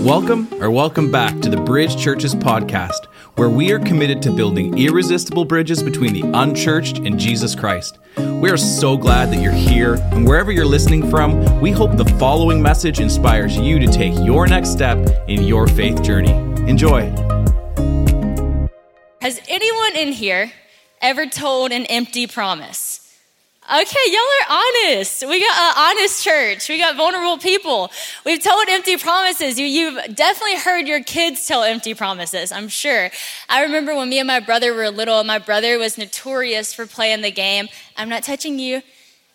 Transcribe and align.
Welcome 0.00 0.48
or 0.62 0.70
welcome 0.70 1.10
back 1.10 1.40
to 1.40 1.50
the 1.50 1.58
Bridge 1.58 1.94
Churches 1.94 2.34
podcast, 2.34 3.04
where 3.34 3.50
we 3.50 3.70
are 3.70 3.78
committed 3.78 4.22
to 4.22 4.34
building 4.34 4.78
irresistible 4.78 5.44
bridges 5.44 5.82
between 5.82 6.14
the 6.14 6.22
unchurched 6.22 7.00
and 7.00 7.18
Jesus 7.18 7.54
Christ. 7.54 7.98
We 8.16 8.48
are 8.48 8.56
so 8.56 8.96
glad 8.96 9.30
that 9.30 9.42
you're 9.42 9.52
here, 9.52 9.96
and 10.12 10.26
wherever 10.26 10.50
you're 10.50 10.64
listening 10.64 11.10
from, 11.10 11.60
we 11.60 11.70
hope 11.70 11.98
the 11.98 12.06
following 12.18 12.62
message 12.62 12.98
inspires 12.98 13.58
you 13.58 13.78
to 13.78 13.86
take 13.88 14.14
your 14.24 14.46
next 14.46 14.70
step 14.70 14.96
in 15.28 15.42
your 15.42 15.66
faith 15.66 16.02
journey. 16.02 16.32
Enjoy. 16.66 17.02
Has 19.20 19.38
anyone 19.50 19.96
in 19.96 20.12
here 20.12 20.50
ever 21.02 21.26
told 21.26 21.72
an 21.72 21.84
empty 21.84 22.26
promise? 22.26 22.99
Okay, 23.72 24.00
y'all 24.06 24.18
are 24.18 24.58
honest. 24.88 25.24
We 25.28 25.38
got 25.38 25.56
an 25.56 25.74
honest 25.76 26.24
church. 26.24 26.68
We 26.68 26.76
got 26.76 26.96
vulnerable 26.96 27.38
people. 27.38 27.88
We've 28.26 28.42
told 28.42 28.68
empty 28.68 28.96
promises. 28.96 29.60
You, 29.60 29.66
you've 29.66 30.16
definitely 30.16 30.56
heard 30.56 30.88
your 30.88 31.04
kids 31.04 31.46
tell 31.46 31.62
empty 31.62 31.94
promises, 31.94 32.50
I'm 32.50 32.66
sure. 32.66 33.10
I 33.48 33.62
remember 33.62 33.94
when 33.94 34.08
me 34.08 34.18
and 34.18 34.26
my 34.26 34.40
brother 34.40 34.74
were 34.74 34.90
little, 34.90 35.22
my 35.22 35.38
brother 35.38 35.78
was 35.78 35.96
notorious 35.96 36.74
for 36.74 36.84
playing 36.84 37.20
the 37.20 37.30
game, 37.30 37.68
I'm 37.96 38.08
not 38.08 38.24
touching 38.24 38.58
you. 38.58 38.82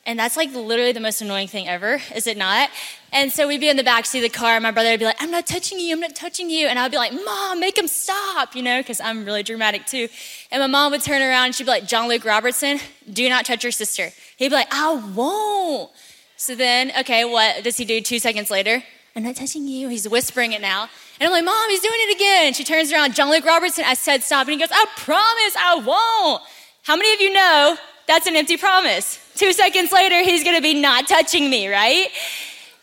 And 0.08 0.20
that's 0.20 0.38
like 0.38 0.54
literally 0.54 0.92
the 0.92 1.00
most 1.00 1.22
annoying 1.22 1.48
thing 1.48 1.68
ever, 1.68 2.00
is 2.14 2.28
it 2.28 2.38
not? 2.38 2.70
And 3.12 3.32
so 3.32 3.48
we'd 3.48 3.60
be 3.60 3.70
in 3.70 3.78
the 3.78 3.84
back 3.84 4.06
seat 4.06 4.20
of 4.20 4.32
the 4.32 4.38
car, 4.38 4.54
and 4.56 4.62
my 4.62 4.70
brother 4.70 4.92
would 4.92 5.00
be 5.00 5.06
like, 5.06 5.22
I'm 5.22 5.32
not 5.32 5.48
touching 5.48 5.80
you, 5.80 5.94
I'm 5.94 6.00
not 6.00 6.16
touching 6.16 6.50
you. 6.50 6.68
And 6.68 6.78
I'd 6.78 6.92
be 6.92 6.98
like, 6.98 7.12
Mom, 7.12 7.60
make 7.60 7.76
him 7.78 7.88
stop, 7.88 8.56
you 8.56 8.62
know, 8.62 8.80
because 8.82 9.02
I'm 9.02 9.26
really 9.26 9.42
dramatic 9.42 9.88
too. 9.88 10.08
And 10.52 10.62
my 10.62 10.68
mom 10.68 10.92
would 10.92 11.02
turn 11.02 11.24
around 11.24 11.46
and 11.46 11.56
she'd 11.56 11.64
be 11.64 11.72
like, 11.72 11.88
John 11.88 12.08
Luke 12.08 12.24
Robertson, 12.24 12.80
do 13.12 13.28
not 13.30 13.46
touch 13.46 13.64
your 13.64 13.72
sister. 13.72 14.12
He'd 14.38 14.50
be 14.50 14.56
like, 14.56 14.68
I 14.72 14.94
won't. 14.94 15.90
So 16.38 16.54
then, 16.54 16.92
okay, 17.00 17.26
what 17.26 17.64
does 17.64 17.78
he 17.78 17.86
do 17.86 18.00
two 18.00 18.20
seconds 18.20 18.52
later? 18.52 18.84
I'm 19.16 19.24
not 19.24 19.38
touching 19.38 19.68
you. 19.68 19.88
He's 19.88 20.08
whispering 20.08 20.52
it 20.52 20.62
now. 20.62 20.90
And 21.20 21.28
I'm 21.28 21.32
like, 21.32 21.46
Mom, 21.46 21.70
he's 21.70 21.82
doing 21.82 21.94
it 21.96 22.16
again. 22.16 22.54
She 22.54 22.66
turns 22.66 22.92
around, 22.92 23.16
John 23.16 23.32
Luke 23.32 23.46
Robertson, 23.46 23.86
I 23.88 23.94
said 23.94 24.22
stop. 24.22 24.46
And 24.46 24.54
he 24.54 24.60
goes, 24.60 24.70
I 24.72 24.86
promise 24.98 25.56
I 25.58 25.76
won't. 25.76 26.44
How 26.84 26.96
many 26.96 27.14
of 27.14 27.22
you 27.22 27.34
know 27.34 27.78
that's 28.08 28.28
an 28.28 28.36
empty 28.36 28.58
promise? 28.58 29.25
Two 29.36 29.52
seconds 29.52 29.92
later, 29.92 30.24
he's 30.24 30.46
gonna 30.46 30.62
be 30.62 30.74
not 30.74 31.08
touching 31.08 31.50
me, 31.50 31.68
right? 31.68 32.08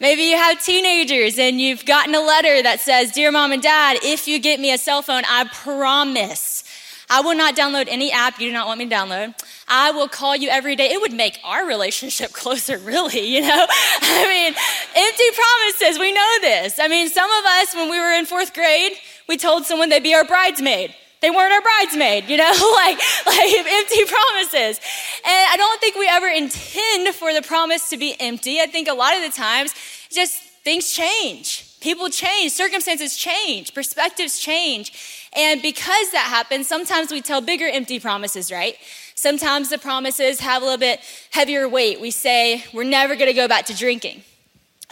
Maybe 0.00 0.24
you 0.24 0.36
have 0.36 0.62
teenagers 0.62 1.38
and 1.38 1.58
you've 1.58 1.86
gotten 1.86 2.14
a 2.14 2.20
letter 2.20 2.62
that 2.62 2.80
says, 2.80 3.12
Dear 3.12 3.32
mom 3.32 3.52
and 3.52 3.62
dad, 3.62 3.98
if 4.02 4.28
you 4.28 4.38
get 4.38 4.60
me 4.60 4.72
a 4.72 4.76
cell 4.76 5.00
phone, 5.00 5.22
I 5.26 5.44
promise 5.44 6.64
I 7.08 7.22
will 7.22 7.34
not 7.34 7.56
download 7.56 7.88
any 7.88 8.12
app 8.12 8.38
you 8.38 8.48
do 8.48 8.52
not 8.52 8.66
want 8.66 8.78
me 8.80 8.88
to 8.88 8.94
download. 8.94 9.34
I 9.66 9.92
will 9.92 10.08
call 10.08 10.36
you 10.36 10.50
every 10.50 10.76
day. 10.76 10.90
It 10.90 11.00
would 11.00 11.12
make 11.12 11.38
our 11.42 11.66
relationship 11.66 12.32
closer, 12.34 12.76
really, 12.78 13.20
you 13.20 13.40
know? 13.40 13.66
I 13.68 14.26
mean, 14.28 14.54
empty 14.94 15.24
promises, 15.34 15.98
we 15.98 16.12
know 16.12 16.36
this. 16.42 16.78
I 16.78 16.88
mean, 16.88 17.08
some 17.08 17.30
of 17.30 17.44
us, 17.44 17.74
when 17.74 17.90
we 17.90 17.98
were 17.98 18.12
in 18.12 18.26
fourth 18.26 18.52
grade, 18.52 18.92
we 19.28 19.38
told 19.38 19.64
someone 19.64 19.88
they'd 19.88 20.02
be 20.02 20.14
our 20.14 20.24
bridesmaid 20.24 20.94
they 21.22 21.30
weren't 21.30 21.52
our 21.52 21.62
bridesmaid, 21.62 22.28
you 22.28 22.36
know, 22.36 22.50
like, 22.74 22.98
like 23.26 23.52
empty 23.54 24.04
promises. 24.04 24.80
And 25.24 25.46
I 25.50 25.54
don't 25.56 25.80
think 25.80 25.96
we 25.96 26.08
ever 26.08 26.26
intend 26.26 27.14
for 27.14 27.32
the 27.32 27.42
promise 27.42 27.88
to 27.90 27.96
be 27.96 28.14
empty. 28.20 28.60
I 28.60 28.66
think 28.66 28.88
a 28.88 28.94
lot 28.94 29.16
of 29.16 29.22
the 29.22 29.30
times, 29.30 29.72
just 30.10 30.42
things 30.64 30.92
change. 30.92 31.78
People 31.80 32.08
change, 32.08 32.52
circumstances 32.52 33.16
change, 33.16 33.72
perspectives 33.72 34.38
change. 34.38 35.28
And 35.34 35.62
because 35.62 36.10
that 36.10 36.26
happens, 36.28 36.68
sometimes 36.68 37.10
we 37.10 37.20
tell 37.20 37.40
bigger 37.40 37.66
empty 37.66 37.98
promises, 37.98 38.52
right? 38.52 38.76
Sometimes 39.14 39.70
the 39.70 39.78
promises 39.78 40.40
have 40.40 40.62
a 40.62 40.64
little 40.64 40.78
bit 40.78 41.00
heavier 41.30 41.68
weight. 41.68 42.00
We 42.00 42.10
say, 42.10 42.64
we're 42.72 42.84
never 42.84 43.16
gonna 43.16 43.32
go 43.32 43.48
back 43.48 43.66
to 43.66 43.76
drinking 43.76 44.22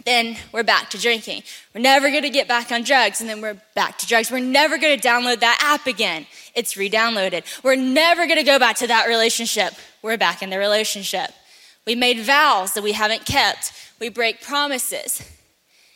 then 0.05 0.37
we're 0.53 0.63
back 0.63 0.91
to 0.91 1.01
drinking. 1.01 1.43
We're 1.75 1.81
never 1.81 2.11
gonna 2.11 2.31
get 2.31 2.49
back 2.49 2.73
on 2.73 2.83
drugs, 2.83 3.21
and 3.21 3.29
then 3.29 3.41
we're 3.41 3.61
back 3.75 3.99
to 3.99 4.07
drugs. 4.07 4.31
We're 4.31 4.41
never 4.41 4.79
gonna 4.79 4.97
download 4.97 5.41
that 5.41 5.59
app 5.63 5.87
again. 5.87 6.27
It's 6.55 6.77
re 6.77 6.91
downloaded. 6.91 7.45
We're 7.63 7.77
never 7.77 8.27
gonna 8.27 8.45
go 8.45 8.59
back 8.59 8.77
to 8.77 8.87
that 8.87 9.07
relationship. 9.07 9.75
We're 10.03 10.17
back 10.17 10.43
in 10.43 10.51
the 10.51 10.59
relationship. 10.59 11.31
We 11.87 11.95
made 11.95 12.21
vows 12.21 12.75
that 12.75 12.83
we 12.83 12.93
haven't 12.93 13.25
kept. 13.25 13.73
We 13.99 14.09
break 14.09 14.43
promises. 14.43 15.23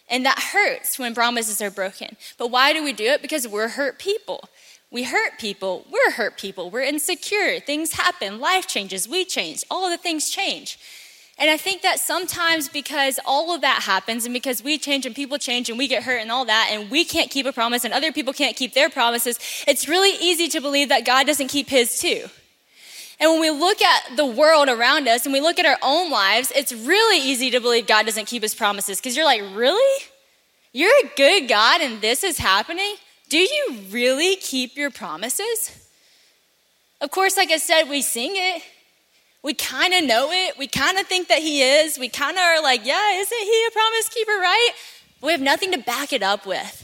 And 0.08 0.26
that 0.26 0.38
hurts 0.52 0.98
when 0.98 1.14
promises 1.14 1.62
are 1.62 1.70
broken. 1.70 2.16
But 2.36 2.50
why 2.50 2.72
do 2.72 2.84
we 2.84 2.92
do 2.92 3.04
it? 3.04 3.22
Because 3.22 3.48
we're 3.48 3.68
hurt 3.68 3.98
people. 3.98 4.48
We 4.90 5.04
hurt 5.04 5.38
people. 5.38 5.86
We're 5.90 6.12
hurt 6.12 6.38
people. 6.38 6.70
We're 6.70 6.82
insecure. 6.82 7.58
Things 7.58 7.94
happen. 7.94 8.38
Life 8.38 8.66
changes. 8.66 9.08
We 9.08 9.24
change. 9.24 9.64
All 9.70 9.90
the 9.90 9.96
things 9.96 10.30
change. 10.30 10.78
And 11.38 11.50
I 11.50 11.56
think 11.56 11.82
that 11.82 11.98
sometimes 11.98 12.68
because 12.68 13.18
all 13.24 13.54
of 13.54 13.60
that 13.62 13.82
happens 13.82 14.24
and 14.24 14.32
because 14.32 14.62
we 14.62 14.78
change 14.78 15.04
and 15.04 15.14
people 15.14 15.36
change 15.36 15.68
and 15.68 15.76
we 15.76 15.88
get 15.88 16.04
hurt 16.04 16.20
and 16.20 16.30
all 16.30 16.44
that 16.44 16.68
and 16.70 16.90
we 16.90 17.04
can't 17.04 17.30
keep 17.30 17.44
a 17.44 17.52
promise 17.52 17.84
and 17.84 17.92
other 17.92 18.12
people 18.12 18.32
can't 18.32 18.56
keep 18.56 18.72
their 18.72 18.88
promises, 18.88 19.38
it's 19.66 19.88
really 19.88 20.12
easy 20.20 20.48
to 20.48 20.60
believe 20.60 20.90
that 20.90 21.04
God 21.04 21.26
doesn't 21.26 21.48
keep 21.48 21.68
his 21.68 21.98
too. 21.98 22.26
And 23.18 23.32
when 23.32 23.40
we 23.40 23.50
look 23.50 23.82
at 23.82 24.16
the 24.16 24.26
world 24.26 24.68
around 24.68 25.08
us 25.08 25.24
and 25.24 25.32
we 25.32 25.40
look 25.40 25.58
at 25.58 25.66
our 25.66 25.78
own 25.82 26.10
lives, 26.10 26.52
it's 26.54 26.72
really 26.72 27.18
easy 27.18 27.50
to 27.50 27.60
believe 27.60 27.86
God 27.86 28.06
doesn't 28.06 28.26
keep 28.26 28.42
his 28.42 28.54
promises 28.54 29.00
because 29.00 29.16
you're 29.16 29.24
like, 29.24 29.42
really? 29.54 30.04
You're 30.72 30.92
a 31.04 31.10
good 31.16 31.48
God 31.48 31.80
and 31.80 32.00
this 32.00 32.22
is 32.22 32.38
happening? 32.38 32.94
Do 33.28 33.38
you 33.38 33.76
really 33.90 34.36
keep 34.36 34.76
your 34.76 34.90
promises? 34.90 35.88
Of 37.00 37.10
course, 37.10 37.36
like 37.36 37.50
I 37.50 37.58
said, 37.58 37.88
we 37.88 38.02
sing 38.02 38.32
it 38.34 38.62
we 39.44 39.52
kind 39.52 39.92
of 39.92 40.02
know 40.04 40.30
it. 40.32 40.56
We 40.58 40.66
kind 40.66 40.98
of 40.98 41.06
think 41.06 41.28
that 41.28 41.40
he 41.40 41.62
is. 41.62 41.98
We 41.98 42.08
kind 42.08 42.36
of 42.36 42.42
are 42.42 42.62
like, 42.62 42.84
yeah, 42.84 43.12
isn't 43.12 43.38
he 43.38 43.66
a 43.68 43.70
promise 43.70 44.08
keeper, 44.08 44.32
right? 44.32 44.70
We 45.20 45.32
have 45.32 45.40
nothing 45.42 45.70
to 45.72 45.78
back 45.78 46.14
it 46.14 46.22
up 46.22 46.46
with. 46.46 46.80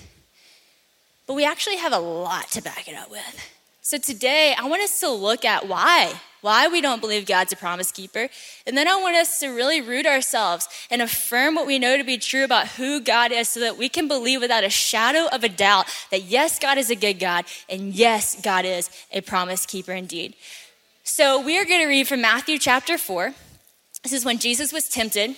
But 1.27 1.35
we 1.35 1.45
actually 1.45 1.77
have 1.77 1.95
a 1.95 1.99
lot 1.99 2.51
to 2.51 2.63
back 2.63 2.87
it 2.87 2.95
up 2.95 3.11
with. 3.11 3.51
So 3.81 3.97
today, 3.97 4.55
I 4.59 4.69
want 4.69 4.83
us 4.83 5.01
to 5.01 5.11
look 5.11 5.45
at 5.45 5.69
why. 5.69 6.21
Why 6.43 6.69
we 6.69 6.81
don't 6.81 7.01
believe 7.01 7.27
God's 7.27 7.53
a 7.53 7.57
promise 7.57 7.93
keeper. 7.93 8.29
And 8.67 8.77
then 8.77 8.89
I 8.89 8.97
want 8.97 9.17
us 9.17 9.41
to 9.41 9.49
really 9.49 9.81
root 9.81 10.07
ourselves 10.07 10.69
and 10.91 11.01
affirm 11.01 11.55
what 11.55 11.67
we 11.67 11.79
know 11.79 11.97
to 11.97 12.05
be 12.05 12.19
true 12.19 12.45
about 12.45 12.69
who 12.69 13.01
God 13.01 13.33
is 13.33 13.49
so 13.49 13.61
that 13.61 13.79
we 13.79 13.89
can 13.89 14.07
believe 14.07 14.41
without 14.41 14.65
a 14.65 14.71
shadow 14.71 15.29
of 15.33 15.45
a 15.45 15.49
doubt 15.49 15.87
that 16.11 16.25
yes, 16.25 16.59
God 16.59 16.79
is 16.79 16.91
a 16.91 16.97
good 16.97 17.19
God, 17.19 17.47
and 17.69 17.95
yes, 17.95 18.41
God 18.41 18.65
is 18.65 18.91
a 19.13 19.23
promise 19.23 19.67
keeper 19.67 19.93
indeed. 19.93 20.35
So 21.13 21.41
we 21.41 21.59
are 21.59 21.65
going 21.65 21.81
to 21.81 21.89
read 21.89 22.07
from 22.07 22.21
Matthew 22.21 22.57
chapter 22.57 22.97
4. 22.97 23.35
This 24.05 24.13
is 24.13 24.25
when 24.25 24.39
Jesus 24.39 24.73
was 24.73 24.89
tempted. 24.89 25.35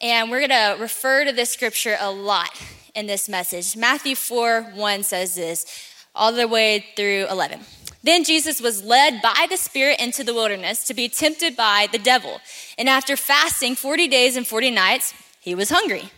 And 0.00 0.32
we're 0.32 0.46
going 0.46 0.50
to 0.50 0.82
refer 0.82 1.24
to 1.24 1.30
this 1.30 1.50
scripture 1.50 1.96
a 2.00 2.10
lot 2.10 2.50
in 2.92 3.06
this 3.06 3.28
message. 3.28 3.76
Matthew 3.76 4.16
4 4.16 4.72
1 4.74 5.02
says 5.04 5.36
this, 5.36 5.64
all 6.12 6.32
the 6.32 6.48
way 6.48 6.84
through 6.96 7.28
11. 7.30 7.60
Then 8.02 8.24
Jesus 8.24 8.60
was 8.60 8.82
led 8.82 9.22
by 9.22 9.46
the 9.48 9.56
Spirit 9.56 10.00
into 10.00 10.24
the 10.24 10.34
wilderness 10.34 10.84
to 10.86 10.92
be 10.92 11.08
tempted 11.08 11.56
by 11.56 11.86
the 11.92 11.98
devil. 11.98 12.40
And 12.76 12.88
after 12.88 13.16
fasting 13.16 13.76
40 13.76 14.08
days 14.08 14.36
and 14.36 14.44
40 14.44 14.72
nights, 14.72 15.14
he 15.40 15.54
was 15.54 15.70
hungry. 15.70 16.10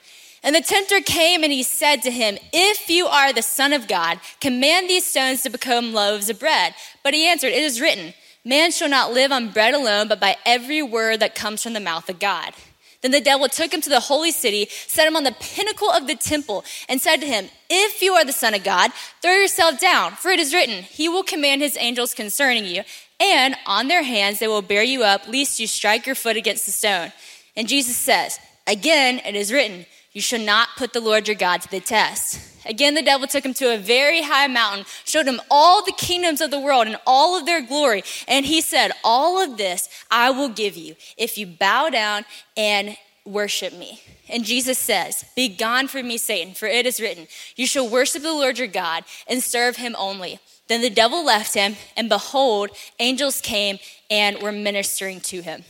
And 0.44 0.54
the 0.54 0.60
tempter 0.60 1.00
came 1.00 1.42
and 1.42 1.50
he 1.50 1.62
said 1.62 2.02
to 2.02 2.10
him, 2.10 2.36
If 2.52 2.90
you 2.90 3.06
are 3.06 3.32
the 3.32 3.42
Son 3.42 3.72
of 3.72 3.88
God, 3.88 4.20
command 4.40 4.90
these 4.90 5.06
stones 5.06 5.42
to 5.42 5.50
become 5.50 5.94
loaves 5.94 6.28
of 6.28 6.38
bread. 6.38 6.74
But 7.02 7.14
he 7.14 7.26
answered, 7.26 7.48
It 7.52 7.62
is 7.62 7.80
written, 7.80 8.12
Man 8.44 8.70
shall 8.70 8.90
not 8.90 9.12
live 9.12 9.32
on 9.32 9.52
bread 9.52 9.72
alone, 9.72 10.06
but 10.06 10.20
by 10.20 10.36
every 10.44 10.82
word 10.82 11.20
that 11.20 11.34
comes 11.34 11.62
from 11.62 11.72
the 11.72 11.80
mouth 11.80 12.10
of 12.10 12.18
God. 12.18 12.52
Then 13.00 13.10
the 13.10 13.22
devil 13.22 13.48
took 13.48 13.72
him 13.72 13.80
to 13.80 13.88
the 13.88 14.00
holy 14.00 14.30
city, 14.30 14.66
set 14.70 15.06
him 15.06 15.16
on 15.16 15.24
the 15.24 15.36
pinnacle 15.40 15.90
of 15.90 16.06
the 16.06 16.14
temple, 16.14 16.64
and 16.90 17.00
said 17.00 17.20
to 17.22 17.26
him, 17.26 17.48
If 17.70 18.02
you 18.02 18.12
are 18.12 18.24
the 18.24 18.32
Son 18.32 18.52
of 18.52 18.64
God, 18.64 18.92
throw 19.22 19.32
yourself 19.32 19.80
down, 19.80 20.12
for 20.12 20.30
it 20.30 20.38
is 20.40 20.52
written, 20.52 20.82
He 20.82 21.08
will 21.08 21.22
command 21.22 21.62
His 21.62 21.76
angels 21.78 22.12
concerning 22.12 22.66
you, 22.66 22.82
and 23.18 23.56
on 23.66 23.88
their 23.88 24.02
hands 24.02 24.40
they 24.40 24.48
will 24.48 24.62
bear 24.62 24.82
you 24.82 25.04
up, 25.04 25.26
lest 25.26 25.58
you 25.58 25.66
strike 25.66 26.04
your 26.04 26.14
foot 26.14 26.36
against 26.36 26.66
the 26.66 26.72
stone. 26.72 27.12
And 27.56 27.66
Jesus 27.66 27.96
says, 27.96 28.38
Again, 28.66 29.20
it 29.24 29.34
is 29.34 29.52
written, 29.52 29.86
you 30.14 30.22
shall 30.22 30.40
not 30.40 30.70
put 30.76 30.92
the 30.92 31.00
Lord 31.00 31.28
your 31.28 31.34
God 31.34 31.60
to 31.62 31.70
the 31.70 31.80
test. 31.80 32.40
Again, 32.66 32.94
the 32.94 33.02
devil 33.02 33.26
took 33.26 33.44
him 33.44 33.52
to 33.54 33.74
a 33.74 33.78
very 33.78 34.22
high 34.22 34.46
mountain, 34.46 34.86
showed 35.04 35.26
him 35.26 35.40
all 35.50 35.84
the 35.84 35.92
kingdoms 35.92 36.40
of 36.40 36.50
the 36.50 36.60
world 36.60 36.86
and 36.86 36.96
all 37.06 37.36
of 37.36 37.44
their 37.44 37.60
glory. 37.60 38.04
And 38.26 38.46
he 38.46 38.60
said, 38.60 38.92
All 39.02 39.38
of 39.42 39.58
this 39.58 39.88
I 40.10 40.30
will 40.30 40.48
give 40.48 40.76
you 40.76 40.94
if 41.18 41.36
you 41.36 41.46
bow 41.46 41.90
down 41.90 42.24
and 42.56 42.96
worship 43.26 43.74
me. 43.74 44.00
And 44.28 44.44
Jesus 44.44 44.78
says, 44.78 45.24
Be 45.36 45.48
gone 45.48 45.88
from 45.88 46.08
me, 46.08 46.16
Satan, 46.16 46.54
for 46.54 46.66
it 46.66 46.86
is 46.86 47.00
written, 47.00 47.26
You 47.56 47.66
shall 47.66 47.88
worship 47.88 48.22
the 48.22 48.32
Lord 48.32 48.58
your 48.58 48.68
God 48.68 49.04
and 49.28 49.42
serve 49.42 49.76
him 49.76 49.94
only. 49.98 50.38
Then 50.68 50.80
the 50.80 50.88
devil 50.88 51.22
left 51.22 51.52
him, 51.52 51.76
and 51.94 52.08
behold, 52.08 52.70
angels 52.98 53.42
came 53.42 53.78
and 54.08 54.38
were 54.38 54.52
ministering 54.52 55.20
to 55.22 55.42
him. 55.42 55.64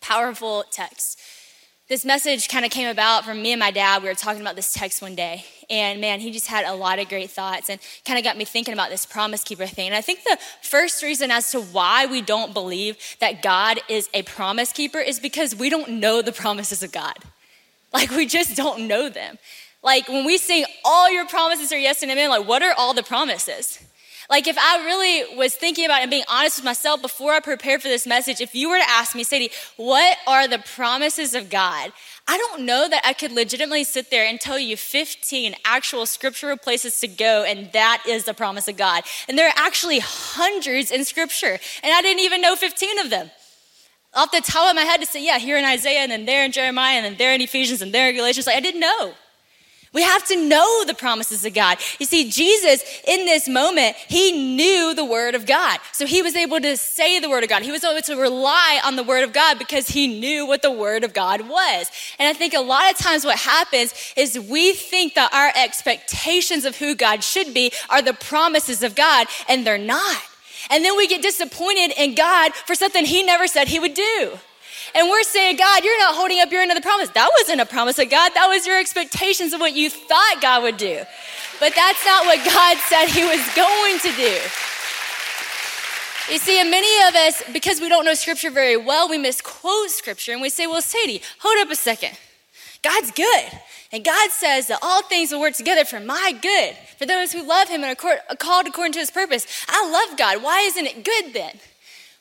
Powerful 0.00 0.64
text 0.70 1.20
this 1.88 2.04
message 2.04 2.48
kind 2.48 2.66
of 2.66 2.70
came 2.70 2.88
about 2.88 3.24
from 3.24 3.40
me 3.40 3.52
and 3.52 3.58
my 3.58 3.70
dad. 3.70 4.02
We 4.02 4.08
were 4.08 4.14
talking 4.14 4.42
about 4.42 4.56
this 4.56 4.74
text 4.74 5.00
one 5.00 5.14
day, 5.14 5.44
and 5.70 6.00
man, 6.00 6.20
he 6.20 6.30
just 6.30 6.46
had 6.46 6.66
a 6.66 6.74
lot 6.74 6.98
of 6.98 7.08
great 7.08 7.30
thoughts 7.30 7.70
and 7.70 7.80
kind 8.04 8.18
of 8.18 8.24
got 8.24 8.36
me 8.36 8.44
thinking 8.44 8.74
about 8.74 8.90
this 8.90 9.06
promise 9.06 9.42
keeper 9.42 9.66
thing. 9.66 9.86
And 9.86 9.96
I 9.96 10.02
think 10.02 10.22
the 10.24 10.38
first 10.60 11.02
reason 11.02 11.30
as 11.30 11.50
to 11.52 11.60
why 11.60 12.04
we 12.04 12.20
don't 12.20 12.52
believe 12.52 12.98
that 13.20 13.42
God 13.42 13.80
is 13.88 14.10
a 14.12 14.22
promise 14.22 14.72
keeper 14.72 14.98
is 14.98 15.18
because 15.18 15.56
we 15.56 15.70
don't 15.70 15.92
know 15.92 16.20
the 16.20 16.32
promises 16.32 16.82
of 16.82 16.92
God. 16.92 17.16
Like, 17.90 18.10
we 18.10 18.26
just 18.26 18.54
don't 18.54 18.86
know 18.86 19.08
them. 19.08 19.38
Like 19.82 20.08
when 20.08 20.26
we 20.26 20.36
sing, 20.36 20.66
all 20.84 21.10
your 21.10 21.26
promises 21.26 21.72
are 21.72 21.78
yes 21.78 22.02
and 22.02 22.10
amen, 22.10 22.28
like 22.28 22.46
what 22.46 22.62
are 22.62 22.74
all 22.76 22.92
the 22.92 23.02
promises? 23.02 23.82
Like, 24.30 24.46
if 24.46 24.58
I 24.58 24.84
really 24.84 25.36
was 25.36 25.54
thinking 25.54 25.86
about 25.86 26.02
and 26.02 26.10
being 26.10 26.24
honest 26.28 26.58
with 26.58 26.64
myself 26.64 27.00
before 27.00 27.32
I 27.32 27.40
prepared 27.40 27.80
for 27.80 27.88
this 27.88 28.06
message, 28.06 28.42
if 28.42 28.54
you 28.54 28.68
were 28.68 28.76
to 28.76 28.90
ask 28.90 29.14
me, 29.14 29.24
Sadie, 29.24 29.50
what 29.76 30.18
are 30.26 30.46
the 30.46 30.58
promises 30.58 31.34
of 31.34 31.48
God? 31.48 31.92
I 32.26 32.36
don't 32.36 32.66
know 32.66 32.90
that 32.90 33.06
I 33.06 33.14
could 33.14 33.32
legitimately 33.32 33.84
sit 33.84 34.10
there 34.10 34.26
and 34.26 34.38
tell 34.38 34.58
you 34.58 34.76
15 34.76 35.54
actual 35.64 36.04
scriptural 36.04 36.58
places 36.58 37.00
to 37.00 37.08
go, 37.08 37.42
and 37.42 37.72
that 37.72 38.02
is 38.06 38.26
the 38.26 38.34
promise 38.34 38.68
of 38.68 38.76
God. 38.76 39.04
And 39.30 39.38
there 39.38 39.48
are 39.48 39.54
actually 39.56 40.00
hundreds 40.00 40.90
in 40.90 41.06
scripture, 41.06 41.58
and 41.82 41.94
I 41.94 42.02
didn't 42.02 42.22
even 42.22 42.42
know 42.42 42.54
15 42.54 42.98
of 42.98 43.08
them. 43.08 43.30
Off 44.12 44.30
the 44.30 44.42
top 44.42 44.68
of 44.68 44.76
my 44.76 44.82
head 44.82 45.00
to 45.00 45.06
say, 45.06 45.24
yeah, 45.24 45.38
here 45.38 45.56
in 45.56 45.64
Isaiah, 45.64 46.00
and 46.00 46.12
then 46.12 46.26
there 46.26 46.44
in 46.44 46.52
Jeremiah, 46.52 46.96
and 46.96 47.06
then 47.06 47.16
there 47.16 47.34
in 47.34 47.40
Ephesians, 47.40 47.80
and 47.80 47.94
there 47.94 48.10
in 48.10 48.16
Galatians, 48.16 48.46
like 48.46 48.56
I 48.56 48.60
didn't 48.60 48.80
know. 48.80 49.14
We 49.94 50.02
have 50.02 50.24
to 50.26 50.36
know 50.36 50.84
the 50.86 50.94
promises 50.94 51.44
of 51.46 51.54
God. 51.54 51.78
You 51.98 52.04
see, 52.04 52.30
Jesus, 52.30 52.82
in 53.06 53.24
this 53.24 53.48
moment, 53.48 53.96
he 53.96 54.54
knew 54.54 54.92
the 54.94 55.04
word 55.04 55.34
of 55.34 55.46
God. 55.46 55.78
So 55.92 56.06
he 56.06 56.20
was 56.20 56.36
able 56.36 56.60
to 56.60 56.76
say 56.76 57.18
the 57.20 57.30
word 57.30 57.42
of 57.42 57.48
God. 57.48 57.62
He 57.62 57.72
was 57.72 57.84
able 57.84 58.02
to 58.02 58.16
rely 58.16 58.80
on 58.84 58.96
the 58.96 59.02
word 59.02 59.24
of 59.24 59.32
God 59.32 59.58
because 59.58 59.88
he 59.88 60.06
knew 60.06 60.46
what 60.46 60.60
the 60.60 60.70
word 60.70 61.04
of 61.04 61.14
God 61.14 61.48
was. 61.48 61.90
And 62.18 62.28
I 62.28 62.34
think 62.34 62.52
a 62.52 62.60
lot 62.60 62.90
of 62.90 62.98
times 62.98 63.24
what 63.24 63.38
happens 63.38 63.94
is 64.16 64.38
we 64.38 64.72
think 64.72 65.14
that 65.14 65.32
our 65.32 65.52
expectations 65.56 66.66
of 66.66 66.76
who 66.76 66.94
God 66.94 67.24
should 67.24 67.54
be 67.54 67.72
are 67.88 68.02
the 68.02 68.14
promises 68.14 68.82
of 68.82 68.94
God, 68.94 69.26
and 69.48 69.66
they're 69.66 69.78
not. 69.78 70.22
And 70.70 70.84
then 70.84 70.96
we 70.96 71.06
get 71.06 71.22
disappointed 71.22 71.92
in 71.96 72.14
God 72.14 72.52
for 72.54 72.74
something 72.74 73.06
he 73.06 73.22
never 73.22 73.46
said 73.46 73.68
he 73.68 73.78
would 73.78 73.94
do. 73.94 74.38
And 74.94 75.08
we're 75.08 75.22
saying, 75.22 75.56
God, 75.56 75.84
you're 75.84 75.98
not 75.98 76.14
holding 76.14 76.40
up 76.40 76.50
your 76.50 76.62
end 76.62 76.70
of 76.70 76.76
the 76.76 76.82
promise. 76.82 77.10
That 77.10 77.30
wasn't 77.38 77.60
a 77.60 77.66
promise 77.66 77.98
of 77.98 78.10
God. 78.10 78.32
That 78.34 78.48
was 78.48 78.66
your 78.66 78.78
expectations 78.78 79.52
of 79.52 79.60
what 79.60 79.74
you 79.74 79.90
thought 79.90 80.38
God 80.40 80.62
would 80.62 80.76
do. 80.76 81.02
But 81.60 81.74
that's 81.74 82.04
not 82.04 82.26
what 82.26 82.44
God 82.44 82.76
said 82.88 83.06
He 83.06 83.24
was 83.24 83.44
going 83.54 83.98
to 84.00 84.12
do. 84.16 84.38
You 86.30 86.38
see, 86.38 86.60
and 86.60 86.70
many 86.70 87.08
of 87.08 87.14
us, 87.14 87.42
because 87.52 87.80
we 87.80 87.88
don't 87.88 88.04
know 88.04 88.12
Scripture 88.14 88.50
very 88.50 88.76
well, 88.76 89.08
we 89.08 89.16
misquote 89.16 89.90
Scripture 89.90 90.32
and 90.32 90.42
we 90.42 90.50
say, 90.50 90.66
well, 90.66 90.82
Sadie, 90.82 91.22
hold 91.40 91.58
up 91.58 91.72
a 91.72 91.76
second. 91.76 92.18
God's 92.82 93.10
good. 93.10 93.44
And 93.90 94.04
God 94.04 94.30
says 94.30 94.66
that 94.66 94.78
all 94.82 95.02
things 95.02 95.32
will 95.32 95.40
work 95.40 95.54
together 95.54 95.84
for 95.84 96.00
my 96.00 96.34
good, 96.42 96.76
for 96.98 97.06
those 97.06 97.32
who 97.32 97.42
love 97.42 97.68
Him 97.68 97.82
and 97.82 97.96
are 97.98 98.36
called 98.36 98.66
according 98.66 98.92
to 98.92 98.98
His 98.98 99.10
purpose. 99.10 99.46
I 99.68 99.90
love 99.90 100.18
God. 100.18 100.42
Why 100.42 100.60
isn't 100.60 100.86
it 100.86 101.04
good 101.04 101.32
then? 101.32 101.58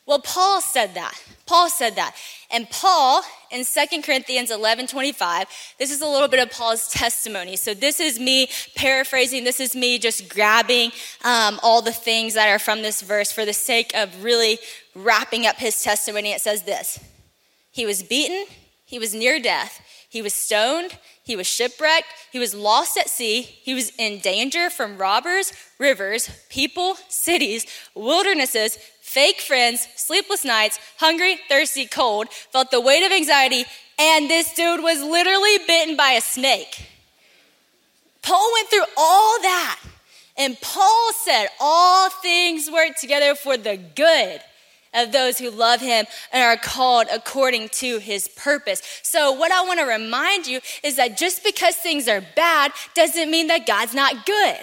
Well, 0.05 0.19
Paul 0.19 0.61
said 0.61 0.93
that. 0.93 1.21
Paul 1.47 1.69
said 1.69 1.95
that. 1.95 2.15
And 2.51 2.69
Paul 2.69 3.23
in 3.51 3.65
2 3.65 4.01
Corinthians 4.01 4.51
11 4.51 4.87
25, 4.87 5.47
this 5.79 5.91
is 5.91 6.01
a 6.01 6.05
little 6.05 6.27
bit 6.27 6.39
of 6.39 6.51
Paul's 6.51 6.89
testimony. 6.89 7.55
So 7.55 7.73
this 7.73 7.99
is 7.99 8.19
me 8.19 8.49
paraphrasing, 8.75 9.43
this 9.43 9.59
is 9.59 9.75
me 9.75 9.97
just 9.97 10.29
grabbing 10.29 10.91
um, 11.23 11.59
all 11.63 11.81
the 11.81 11.91
things 11.91 12.35
that 12.35 12.49
are 12.49 12.59
from 12.59 12.81
this 12.81 13.01
verse 13.01 13.31
for 13.31 13.45
the 13.45 13.53
sake 13.53 13.91
of 13.95 14.23
really 14.23 14.59
wrapping 14.93 15.45
up 15.45 15.55
his 15.55 15.81
testimony. 15.81 16.31
It 16.31 16.41
says 16.41 16.63
this. 16.63 16.99
He 17.71 17.85
was 17.85 18.03
beaten, 18.03 18.45
he 18.85 18.99
was 18.99 19.13
near 19.13 19.39
death, 19.39 19.81
he 20.09 20.21
was 20.21 20.33
stoned, 20.33 20.97
he 21.23 21.35
was 21.35 21.45
shipwrecked, 21.45 22.07
he 22.31 22.39
was 22.39 22.55
lost 22.55 22.97
at 22.97 23.09
sea, 23.09 23.41
he 23.41 23.73
was 23.73 23.91
in 23.97 24.19
danger 24.19 24.69
from 24.69 24.97
robbers, 24.97 25.51
rivers, 25.77 26.29
people, 26.49 26.95
cities, 27.09 27.65
wildernesses, 27.93 28.79
fake 29.07 29.39
friends, 29.39 29.87
sleepless 29.95 30.43
nights, 30.43 30.79
hungry, 30.97 31.39
thirsty, 31.47 31.85
cold, 31.85 32.27
felt 32.51 32.69
the 32.71 32.81
weight 32.81 33.05
of 33.05 33.11
anxiety, 33.11 33.63
and 33.97 34.29
this 34.29 34.53
dude 34.53 34.83
was 34.83 35.01
literally 35.01 35.57
bitten 35.65 35.95
by 35.95 36.11
a 36.11 36.21
snake. 36.21 36.85
Paul 38.21 38.51
went 38.53 38.67
through 38.67 38.85
all 38.97 39.41
that, 39.41 39.79
and 40.37 40.59
Paul 40.59 41.13
said, 41.23 41.47
All 41.61 42.09
things 42.09 42.69
work 42.69 42.97
together 42.99 43.33
for 43.33 43.55
the 43.55 43.77
good 43.77 44.41
of 44.93 45.13
those 45.13 45.37
who 45.37 45.51
love 45.51 45.79
him 45.79 46.05
and 46.33 46.43
are 46.43 46.57
called 46.57 47.07
according 47.11 47.69
to 47.69 47.99
his 47.99 48.27
purpose. 48.27 48.81
So, 49.03 49.31
what 49.31 49.53
I 49.53 49.63
want 49.63 49.79
to 49.79 49.85
remind 49.85 50.47
you 50.47 50.59
is 50.83 50.97
that 50.97 51.15
just 51.15 51.45
because 51.45 51.75
things 51.77 52.09
are 52.09 52.21
bad 52.35 52.73
doesn't 52.93 53.31
mean 53.31 53.47
that 53.47 53.65
God's 53.65 53.93
not 53.93 54.25
good. 54.25 54.59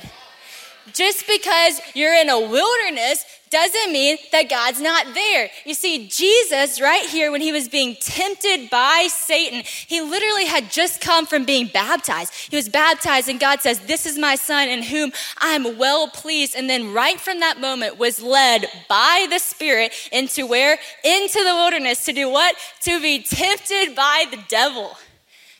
Just 0.92 1.26
because 1.26 1.80
you're 1.94 2.14
in 2.14 2.28
a 2.28 2.38
wilderness 2.38 3.24
doesn't 3.50 3.92
mean 3.92 4.18
that 4.32 4.50
God's 4.50 4.80
not 4.80 5.14
there. 5.14 5.48
You 5.64 5.74
see, 5.74 6.08
Jesus, 6.08 6.80
right 6.80 7.08
here, 7.08 7.30
when 7.30 7.40
he 7.40 7.52
was 7.52 7.68
being 7.68 7.96
tempted 8.00 8.68
by 8.68 9.08
Satan, 9.10 9.62
he 9.86 10.00
literally 10.00 10.44
had 10.44 10.70
just 10.70 11.00
come 11.00 11.24
from 11.24 11.44
being 11.44 11.68
baptized. 11.68 12.34
He 12.50 12.56
was 12.56 12.68
baptized, 12.68 13.28
and 13.28 13.38
God 13.38 13.60
says, 13.60 13.78
This 13.80 14.06
is 14.06 14.18
my 14.18 14.34
son 14.34 14.68
in 14.68 14.82
whom 14.82 15.12
I'm 15.38 15.78
well 15.78 16.08
pleased. 16.08 16.56
And 16.56 16.68
then, 16.68 16.92
right 16.92 17.20
from 17.20 17.40
that 17.40 17.60
moment, 17.60 17.96
was 17.96 18.20
led 18.20 18.66
by 18.88 19.26
the 19.30 19.38
Spirit 19.38 19.92
into 20.10 20.46
where? 20.46 20.78
Into 21.04 21.38
the 21.38 21.54
wilderness 21.54 22.04
to 22.06 22.12
do 22.12 22.28
what? 22.28 22.56
To 22.82 23.00
be 23.00 23.22
tempted 23.22 23.94
by 23.94 24.26
the 24.30 24.38
devil. 24.48 24.96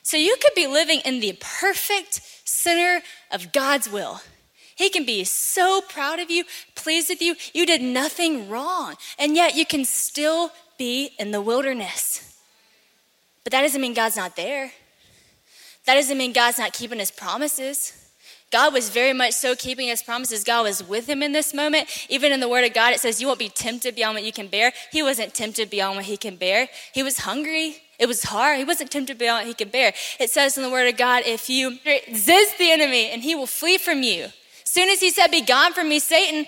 So 0.03 0.17
you 0.17 0.35
could 0.41 0.53
be 0.53 0.67
living 0.67 0.99
in 1.05 1.19
the 1.19 1.37
perfect 1.39 2.21
center 2.43 3.01
of 3.31 3.51
God's 3.53 3.89
will 3.89 4.21
he 4.75 4.89
can 4.89 5.05
be 5.05 5.23
so 5.23 5.81
proud 5.81 6.19
of 6.19 6.29
you, 6.29 6.43
pleased 6.75 7.09
with 7.09 7.21
you. 7.21 7.35
You 7.53 7.65
did 7.65 7.81
nothing 7.81 8.49
wrong, 8.49 8.95
and 9.17 9.35
yet 9.35 9.55
you 9.55 9.65
can 9.65 9.85
still 9.85 10.51
be 10.77 11.11
in 11.17 11.31
the 11.31 11.41
wilderness. 11.41 12.37
But 13.43 13.51
that 13.51 13.61
doesn't 13.61 13.81
mean 13.81 13.93
God's 13.93 14.17
not 14.17 14.35
there. 14.35 14.71
That 15.85 15.95
doesn't 15.95 16.17
mean 16.17 16.33
God's 16.33 16.57
not 16.57 16.73
keeping 16.73 16.99
his 16.99 17.11
promises. 17.11 18.05
God 18.51 18.73
was 18.73 18.89
very 18.89 19.13
much 19.13 19.33
so 19.33 19.55
keeping 19.55 19.87
his 19.87 20.03
promises. 20.03 20.43
God 20.43 20.63
was 20.63 20.83
with 20.87 21.07
him 21.07 21.23
in 21.23 21.31
this 21.31 21.53
moment. 21.53 21.87
Even 22.09 22.31
in 22.31 22.39
the 22.39 22.49
word 22.49 22.65
of 22.65 22.73
God, 22.73 22.93
it 22.93 22.99
says, 22.99 23.21
You 23.21 23.27
won't 23.27 23.39
be 23.39 23.49
tempted 23.49 23.95
beyond 23.95 24.15
what 24.15 24.23
you 24.23 24.31
can 24.31 24.47
bear. 24.47 24.71
He 24.91 25.03
wasn't 25.03 25.33
tempted 25.33 25.69
beyond 25.69 25.97
what 25.97 26.05
he 26.05 26.17
can 26.17 26.35
bear. 26.35 26.67
He 26.93 27.03
was 27.03 27.19
hungry. 27.19 27.77
It 27.99 28.07
was 28.07 28.23
hard. 28.23 28.57
He 28.57 28.63
wasn't 28.63 28.91
tempted 28.91 29.17
beyond 29.17 29.41
what 29.41 29.47
he 29.47 29.53
could 29.53 29.71
bear. 29.71 29.93
It 30.19 30.29
says 30.29 30.57
in 30.57 30.63
the 30.63 30.69
word 30.69 30.87
of 30.87 30.97
God, 30.97 31.23
If 31.25 31.49
you 31.49 31.77
resist 31.85 32.57
the 32.57 32.71
enemy 32.71 33.09
and 33.09 33.23
he 33.23 33.35
will 33.35 33.47
flee 33.47 33.77
from 33.77 34.03
you, 34.03 34.27
soon 34.75 34.89
as 34.89 34.99
he 34.99 35.09
said, 35.09 35.31
Be 35.31 35.41
gone 35.41 35.73
from 35.73 35.87
me, 35.87 35.99
Satan, 35.99 36.45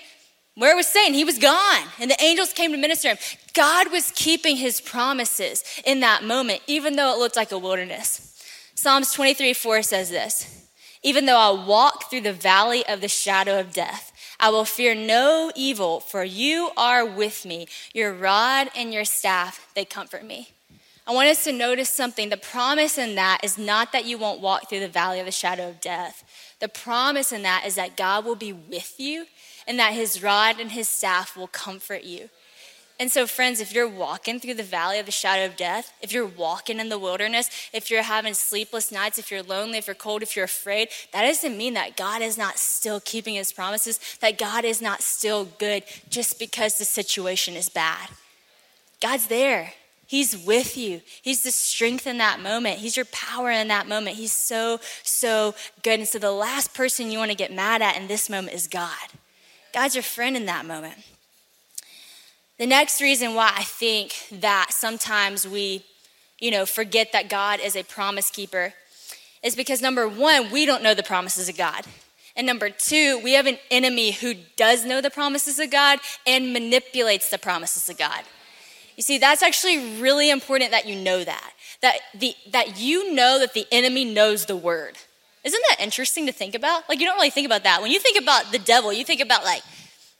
where 0.54 0.76
was 0.76 0.86
Satan? 0.86 1.14
He 1.14 1.24
was 1.24 1.38
gone. 1.38 1.82
And 1.98 2.10
the 2.10 2.22
angels 2.22 2.52
came 2.52 2.72
to 2.72 2.76
minister 2.76 3.08
him. 3.08 3.18
God 3.54 3.90
was 3.90 4.12
keeping 4.14 4.56
his 4.56 4.80
promises 4.82 5.64
in 5.84 6.00
that 6.00 6.22
moment, 6.22 6.60
even 6.66 6.96
though 6.96 7.12
it 7.14 7.18
looked 7.18 7.36
like 7.36 7.52
a 7.52 7.58
wilderness. 7.58 8.24
Psalms 8.74 9.12
23 9.12 9.54
4 9.54 9.82
says 9.82 10.10
this 10.10 10.68
Even 11.02 11.24
though 11.24 11.38
I 11.38 11.66
walk 11.66 12.10
through 12.10 12.20
the 12.20 12.32
valley 12.32 12.86
of 12.86 13.00
the 13.00 13.08
shadow 13.08 13.58
of 13.58 13.72
death, 13.72 14.12
I 14.38 14.50
will 14.50 14.66
fear 14.66 14.94
no 14.94 15.50
evil, 15.56 16.00
for 16.00 16.22
you 16.22 16.70
are 16.76 17.06
with 17.06 17.46
me. 17.46 17.66
Your 17.94 18.12
rod 18.12 18.68
and 18.76 18.92
your 18.92 19.06
staff, 19.06 19.70
they 19.74 19.84
comfort 19.84 20.24
me. 20.24 20.50
I 21.08 21.12
want 21.12 21.30
us 21.30 21.44
to 21.44 21.52
notice 21.52 21.88
something. 21.88 22.28
The 22.28 22.36
promise 22.36 22.98
in 22.98 23.14
that 23.14 23.40
is 23.42 23.56
not 23.56 23.92
that 23.92 24.04
you 24.04 24.18
won't 24.18 24.42
walk 24.42 24.68
through 24.68 24.80
the 24.80 24.88
valley 24.88 25.18
of 25.18 25.24
the 25.24 25.32
shadow 25.32 25.70
of 25.70 25.80
death. 25.80 26.22
The 26.60 26.68
promise 26.68 27.32
in 27.32 27.42
that 27.42 27.64
is 27.66 27.76
that 27.76 27.96
God 27.96 28.24
will 28.24 28.36
be 28.36 28.52
with 28.52 28.98
you 28.98 29.26
and 29.66 29.78
that 29.78 29.92
his 29.92 30.22
rod 30.22 30.58
and 30.58 30.72
his 30.72 30.88
staff 30.88 31.36
will 31.36 31.46
comfort 31.46 32.04
you. 32.04 32.30
And 33.00 33.12
so, 33.12 33.28
friends, 33.28 33.60
if 33.60 33.72
you're 33.72 33.88
walking 33.88 34.40
through 34.40 34.54
the 34.54 34.64
valley 34.64 34.98
of 34.98 35.06
the 35.06 35.12
shadow 35.12 35.46
of 35.46 35.56
death, 35.56 35.92
if 36.02 36.12
you're 36.12 36.26
walking 36.26 36.80
in 36.80 36.88
the 36.88 36.98
wilderness, 36.98 37.48
if 37.72 37.92
you're 37.92 38.02
having 38.02 38.34
sleepless 38.34 38.90
nights, 38.90 39.20
if 39.20 39.30
you're 39.30 39.42
lonely, 39.42 39.78
if 39.78 39.86
you're 39.86 39.94
cold, 39.94 40.20
if 40.22 40.34
you're 40.34 40.46
afraid, 40.46 40.88
that 41.12 41.22
doesn't 41.22 41.56
mean 41.56 41.74
that 41.74 41.96
God 41.96 42.22
is 42.22 42.36
not 42.36 42.58
still 42.58 42.98
keeping 42.98 43.36
his 43.36 43.52
promises, 43.52 44.00
that 44.20 44.36
God 44.36 44.64
is 44.64 44.82
not 44.82 45.00
still 45.00 45.44
good 45.44 45.84
just 46.10 46.40
because 46.40 46.76
the 46.76 46.84
situation 46.84 47.54
is 47.54 47.68
bad. 47.68 48.08
God's 49.00 49.28
there. 49.28 49.74
He's 50.08 50.34
with 50.38 50.78
you. 50.78 51.02
He's 51.20 51.42
the 51.42 51.50
strength 51.50 52.06
in 52.06 52.16
that 52.16 52.40
moment. 52.40 52.78
He's 52.78 52.96
your 52.96 53.04
power 53.12 53.50
in 53.50 53.68
that 53.68 53.86
moment. 53.86 54.16
He's 54.16 54.32
so, 54.32 54.80
so 55.02 55.54
good. 55.82 55.98
And 55.98 56.08
so 56.08 56.18
the 56.18 56.32
last 56.32 56.72
person 56.72 57.10
you 57.10 57.18
want 57.18 57.30
to 57.30 57.36
get 57.36 57.52
mad 57.52 57.82
at 57.82 57.98
in 57.98 58.08
this 58.08 58.30
moment 58.30 58.54
is 58.54 58.66
God. 58.66 58.96
God's 59.74 59.94
your 59.94 60.02
friend 60.02 60.34
in 60.34 60.46
that 60.46 60.64
moment. 60.64 60.94
The 62.56 62.66
next 62.66 63.02
reason 63.02 63.34
why 63.34 63.52
I 63.54 63.64
think 63.64 64.14
that 64.32 64.68
sometimes 64.70 65.46
we, 65.46 65.84
you 66.38 66.50
know, 66.50 66.64
forget 66.64 67.12
that 67.12 67.28
God 67.28 67.60
is 67.60 67.76
a 67.76 67.82
promise 67.82 68.30
keeper 68.30 68.72
is 69.42 69.54
because 69.54 69.82
number 69.82 70.08
one, 70.08 70.50
we 70.50 70.64
don't 70.64 70.82
know 70.82 70.94
the 70.94 71.02
promises 71.02 71.50
of 71.50 71.58
God. 71.58 71.84
And 72.34 72.46
number 72.46 72.70
two, 72.70 73.20
we 73.22 73.34
have 73.34 73.44
an 73.44 73.58
enemy 73.70 74.12
who 74.12 74.32
does 74.56 74.86
know 74.86 75.02
the 75.02 75.10
promises 75.10 75.58
of 75.58 75.70
God 75.70 75.98
and 76.26 76.54
manipulates 76.54 77.28
the 77.28 77.36
promises 77.36 77.90
of 77.90 77.98
God. 77.98 78.22
You 78.98 79.02
see, 79.02 79.18
that's 79.18 79.44
actually 79.44 80.00
really 80.00 80.28
important 80.28 80.72
that 80.72 80.84
you 80.84 80.96
know 80.96 81.22
that. 81.22 81.52
That, 81.82 82.00
the, 82.16 82.34
that 82.50 82.80
you 82.80 83.14
know 83.14 83.38
that 83.38 83.54
the 83.54 83.64
enemy 83.70 84.04
knows 84.04 84.46
the 84.46 84.56
word. 84.56 84.98
Isn't 85.44 85.62
that 85.70 85.80
interesting 85.80 86.26
to 86.26 86.32
think 86.32 86.56
about? 86.56 86.88
Like, 86.88 86.98
you 86.98 87.06
don't 87.06 87.14
really 87.14 87.30
think 87.30 87.46
about 87.46 87.62
that. 87.62 87.80
When 87.80 87.92
you 87.92 88.00
think 88.00 88.20
about 88.20 88.50
the 88.50 88.58
devil, 88.58 88.92
you 88.92 89.04
think 89.04 89.20
about 89.20 89.44
like 89.44 89.62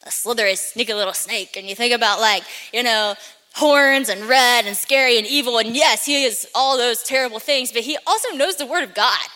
a 0.07 0.13
slithery, 0.13 0.55
sneaky 0.55 0.95
little 0.95 1.13
snake, 1.13 1.57
and 1.57 1.69
you 1.69 1.75
think 1.75 1.93
about 1.93 2.21
like, 2.21 2.45
you 2.73 2.85
know, 2.85 3.17
horns 3.55 4.09
and 4.09 4.29
red 4.29 4.65
and 4.65 4.77
scary 4.77 5.19
and 5.19 5.27
evil. 5.27 5.59
And 5.59 5.75
yes, 5.75 6.07
he 6.07 6.23
is 6.23 6.47
all 6.55 6.79
those 6.79 7.03
terrible 7.03 7.41
things, 7.41 7.73
but 7.73 7.83
he 7.83 7.99
also 8.07 8.33
knows 8.37 8.59
the 8.59 8.67
word 8.67 8.85
of 8.85 8.95
God. 8.95 9.27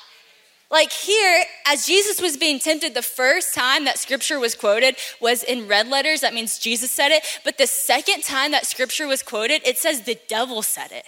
Like 0.72 0.90
here, 0.90 1.44
as 1.66 1.86
Jesus 1.86 2.20
was 2.20 2.38
being 2.38 2.58
tempted, 2.58 2.94
the 2.94 3.02
first 3.02 3.54
time 3.54 3.84
that 3.84 3.98
scripture 3.98 4.40
was 4.40 4.54
quoted 4.54 4.96
was 5.20 5.42
in 5.42 5.68
red 5.68 5.86
letters. 5.86 6.22
That 6.22 6.32
means 6.32 6.58
Jesus 6.58 6.90
said 6.90 7.12
it. 7.12 7.22
But 7.44 7.58
the 7.58 7.66
second 7.66 8.24
time 8.24 8.52
that 8.52 8.64
scripture 8.64 9.06
was 9.06 9.22
quoted, 9.22 9.60
it 9.66 9.76
says 9.76 10.00
the 10.00 10.18
devil 10.28 10.62
said 10.62 10.90
it. 10.90 11.04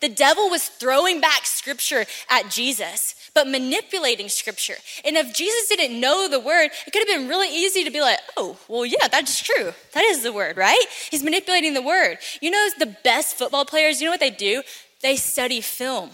The 0.00 0.08
devil 0.08 0.50
was 0.50 0.64
throwing 0.66 1.20
back 1.20 1.46
scripture 1.46 2.04
at 2.28 2.50
Jesus, 2.50 3.14
but 3.32 3.46
manipulating 3.46 4.28
scripture. 4.28 4.74
And 5.04 5.16
if 5.16 5.32
Jesus 5.32 5.68
didn't 5.68 5.98
know 5.98 6.28
the 6.28 6.40
word, 6.40 6.70
it 6.86 6.92
could 6.92 7.08
have 7.08 7.16
been 7.16 7.28
really 7.28 7.48
easy 7.48 7.84
to 7.84 7.90
be 7.90 8.00
like, 8.00 8.18
oh, 8.36 8.58
well, 8.68 8.84
yeah, 8.84 9.08
that's 9.08 9.40
true. 9.40 9.72
That 9.94 10.04
is 10.04 10.22
the 10.22 10.32
word, 10.32 10.56
right? 10.56 10.84
He's 11.10 11.22
manipulating 11.22 11.74
the 11.74 11.80
word. 11.80 12.18
You 12.42 12.50
know, 12.50 12.68
the 12.78 12.94
best 13.04 13.36
football 13.36 13.64
players, 13.64 14.00
you 14.00 14.06
know 14.06 14.10
what 14.10 14.20
they 14.20 14.30
do? 14.30 14.62
They 15.00 15.16
study 15.16 15.60
film. 15.60 16.10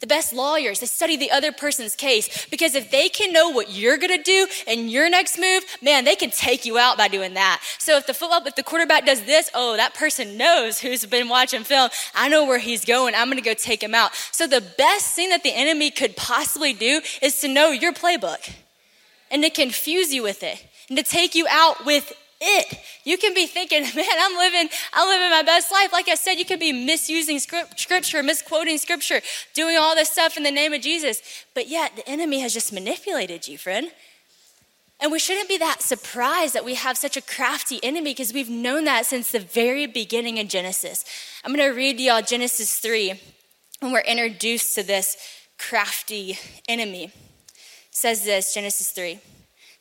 The 0.00 0.06
best 0.06 0.32
lawyers, 0.32 0.78
they 0.78 0.86
study 0.86 1.16
the 1.16 1.32
other 1.32 1.50
person's 1.50 1.96
case 1.96 2.46
because 2.50 2.76
if 2.76 2.92
they 2.92 3.08
can 3.08 3.32
know 3.32 3.48
what 3.48 3.72
you're 3.72 3.98
gonna 3.98 4.22
do 4.22 4.46
and 4.68 4.88
your 4.88 5.10
next 5.10 5.38
move, 5.38 5.64
man, 5.82 6.04
they 6.04 6.14
can 6.14 6.30
take 6.30 6.64
you 6.64 6.78
out 6.78 6.96
by 6.96 7.08
doing 7.08 7.34
that. 7.34 7.60
So 7.78 7.96
if 7.96 8.06
the 8.06 8.14
football, 8.14 8.46
if 8.46 8.54
the 8.54 8.62
quarterback 8.62 9.06
does 9.06 9.22
this, 9.22 9.50
oh, 9.54 9.76
that 9.76 9.94
person 9.94 10.36
knows 10.36 10.78
who's 10.78 11.04
been 11.04 11.28
watching 11.28 11.64
film. 11.64 11.90
I 12.14 12.28
know 12.28 12.46
where 12.46 12.60
he's 12.60 12.84
going. 12.84 13.16
I'm 13.16 13.28
gonna 13.28 13.40
go 13.40 13.54
take 13.54 13.82
him 13.82 13.94
out. 13.94 14.14
So 14.30 14.46
the 14.46 14.60
best 14.60 15.16
thing 15.16 15.30
that 15.30 15.42
the 15.42 15.52
enemy 15.52 15.90
could 15.90 16.14
possibly 16.16 16.72
do 16.72 17.00
is 17.20 17.40
to 17.40 17.48
know 17.48 17.70
your 17.70 17.92
playbook 17.92 18.52
and 19.32 19.42
to 19.42 19.50
confuse 19.50 20.14
you 20.14 20.22
with 20.22 20.44
it 20.44 20.64
and 20.88 20.96
to 20.96 21.02
take 21.02 21.34
you 21.34 21.46
out 21.50 21.84
with 21.84 22.12
it. 22.40 22.78
You 23.04 23.18
can 23.18 23.34
be 23.34 23.46
thinking, 23.46 23.82
man, 23.94 24.06
I'm 24.18 24.36
living, 24.36 24.68
I'm 24.92 25.08
living 25.08 25.30
my 25.30 25.42
best 25.42 25.70
life. 25.72 25.92
Like 25.92 26.08
I 26.08 26.14
said, 26.14 26.34
you 26.34 26.44
could 26.44 26.60
be 26.60 26.72
misusing 26.72 27.38
scripture, 27.38 28.22
misquoting 28.22 28.78
scripture, 28.78 29.20
doing 29.54 29.76
all 29.76 29.94
this 29.94 30.10
stuff 30.10 30.36
in 30.36 30.42
the 30.42 30.50
name 30.50 30.72
of 30.72 30.80
Jesus. 30.80 31.22
But 31.54 31.68
yet 31.68 31.96
the 31.96 32.08
enemy 32.08 32.40
has 32.40 32.52
just 32.54 32.72
manipulated 32.72 33.48
you, 33.48 33.58
friend. 33.58 33.90
And 35.00 35.12
we 35.12 35.20
shouldn't 35.20 35.48
be 35.48 35.58
that 35.58 35.80
surprised 35.80 36.54
that 36.54 36.64
we 36.64 36.74
have 36.74 36.98
such 36.98 37.16
a 37.16 37.22
crafty 37.22 37.78
enemy 37.84 38.10
because 38.10 38.32
we've 38.32 38.50
known 38.50 38.84
that 38.84 39.06
since 39.06 39.30
the 39.30 39.38
very 39.38 39.86
beginning 39.86 40.40
of 40.40 40.48
Genesis. 40.48 41.04
I'm 41.44 41.54
going 41.54 41.70
to 41.70 41.76
read 41.76 42.00
y'all 42.00 42.20
Genesis 42.20 42.80
3 42.80 43.14
when 43.78 43.92
we're 43.92 44.00
introduced 44.00 44.74
to 44.74 44.82
this 44.82 45.16
crafty 45.56 46.36
enemy. 46.68 47.04
It 47.04 47.12
says 47.92 48.24
this, 48.24 48.54
Genesis 48.54 48.90
3. 48.90 49.20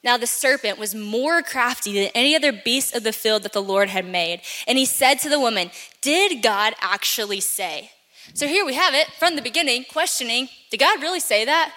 Now 0.07 0.15
the 0.15 0.25
serpent 0.25 0.79
was 0.79 0.95
more 0.95 1.41
crafty 1.41 1.91
than 1.91 2.11
any 2.15 2.33
other 2.33 2.53
beast 2.53 2.95
of 2.95 3.03
the 3.03 3.11
field 3.11 3.43
that 3.43 3.51
the 3.51 3.61
Lord 3.61 3.89
had 3.89 4.05
made. 4.05 4.39
And 4.65 4.77
he 4.77 4.85
said 4.85 5.15
to 5.15 5.27
the 5.27 5.37
woman, 5.37 5.69
Did 6.01 6.41
God 6.41 6.75
actually 6.79 7.41
say? 7.41 7.91
So 8.33 8.47
here 8.47 8.65
we 8.65 8.75
have 8.75 8.93
it 8.93 9.07
from 9.19 9.35
the 9.35 9.41
beginning, 9.41 9.83
questioning 9.83 10.47
Did 10.71 10.79
God 10.79 11.01
really 11.01 11.19
say 11.19 11.43
that? 11.43 11.73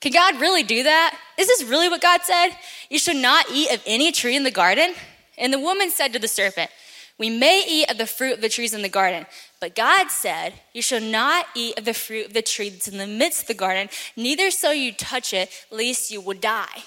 Can 0.00 0.12
God 0.12 0.40
really 0.40 0.62
do 0.62 0.84
that? 0.84 1.18
Is 1.36 1.48
this 1.48 1.64
really 1.64 1.88
what 1.88 2.00
God 2.00 2.20
said? 2.22 2.50
You 2.88 3.00
should 3.00 3.16
not 3.16 3.46
eat 3.52 3.74
of 3.74 3.82
any 3.84 4.12
tree 4.12 4.36
in 4.36 4.44
the 4.44 4.52
garden? 4.52 4.94
And 5.36 5.52
the 5.52 5.58
woman 5.58 5.90
said 5.90 6.12
to 6.12 6.20
the 6.20 6.28
serpent, 6.28 6.70
We 7.18 7.30
may 7.30 7.64
eat 7.68 7.90
of 7.90 7.98
the 7.98 8.06
fruit 8.06 8.34
of 8.34 8.42
the 8.42 8.48
trees 8.48 8.74
in 8.74 8.82
the 8.82 8.88
garden, 8.88 9.26
but 9.60 9.74
God 9.74 10.12
said, 10.12 10.52
You 10.72 10.82
shall 10.82 11.00
not 11.00 11.46
eat 11.56 11.76
of 11.76 11.84
the 11.84 11.94
fruit 11.94 12.26
of 12.26 12.32
the 12.32 12.42
tree 12.42 12.68
that's 12.68 12.86
in 12.86 12.98
the 12.98 13.08
midst 13.08 13.42
of 13.42 13.48
the 13.48 13.54
garden, 13.54 13.88
neither 14.16 14.52
shall 14.52 14.72
you 14.72 14.92
touch 14.92 15.32
it, 15.32 15.50
lest 15.72 16.12
you 16.12 16.20
will 16.20 16.38
die. 16.38 16.84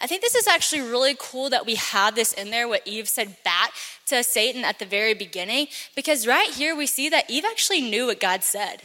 I 0.00 0.06
think 0.06 0.22
this 0.22 0.34
is 0.34 0.46
actually 0.46 0.82
really 0.82 1.16
cool 1.18 1.50
that 1.50 1.66
we 1.66 1.74
have 1.74 2.14
this 2.14 2.32
in 2.32 2.50
there, 2.50 2.68
what 2.68 2.86
Eve 2.86 3.08
said 3.08 3.36
back 3.42 3.72
to 4.06 4.22
Satan 4.22 4.64
at 4.64 4.78
the 4.78 4.86
very 4.86 5.14
beginning, 5.14 5.66
because 5.96 6.26
right 6.26 6.50
here 6.50 6.76
we 6.76 6.86
see 6.86 7.08
that 7.08 7.28
Eve 7.28 7.44
actually 7.44 7.80
knew 7.80 8.06
what 8.06 8.20
God 8.20 8.44
said. 8.44 8.82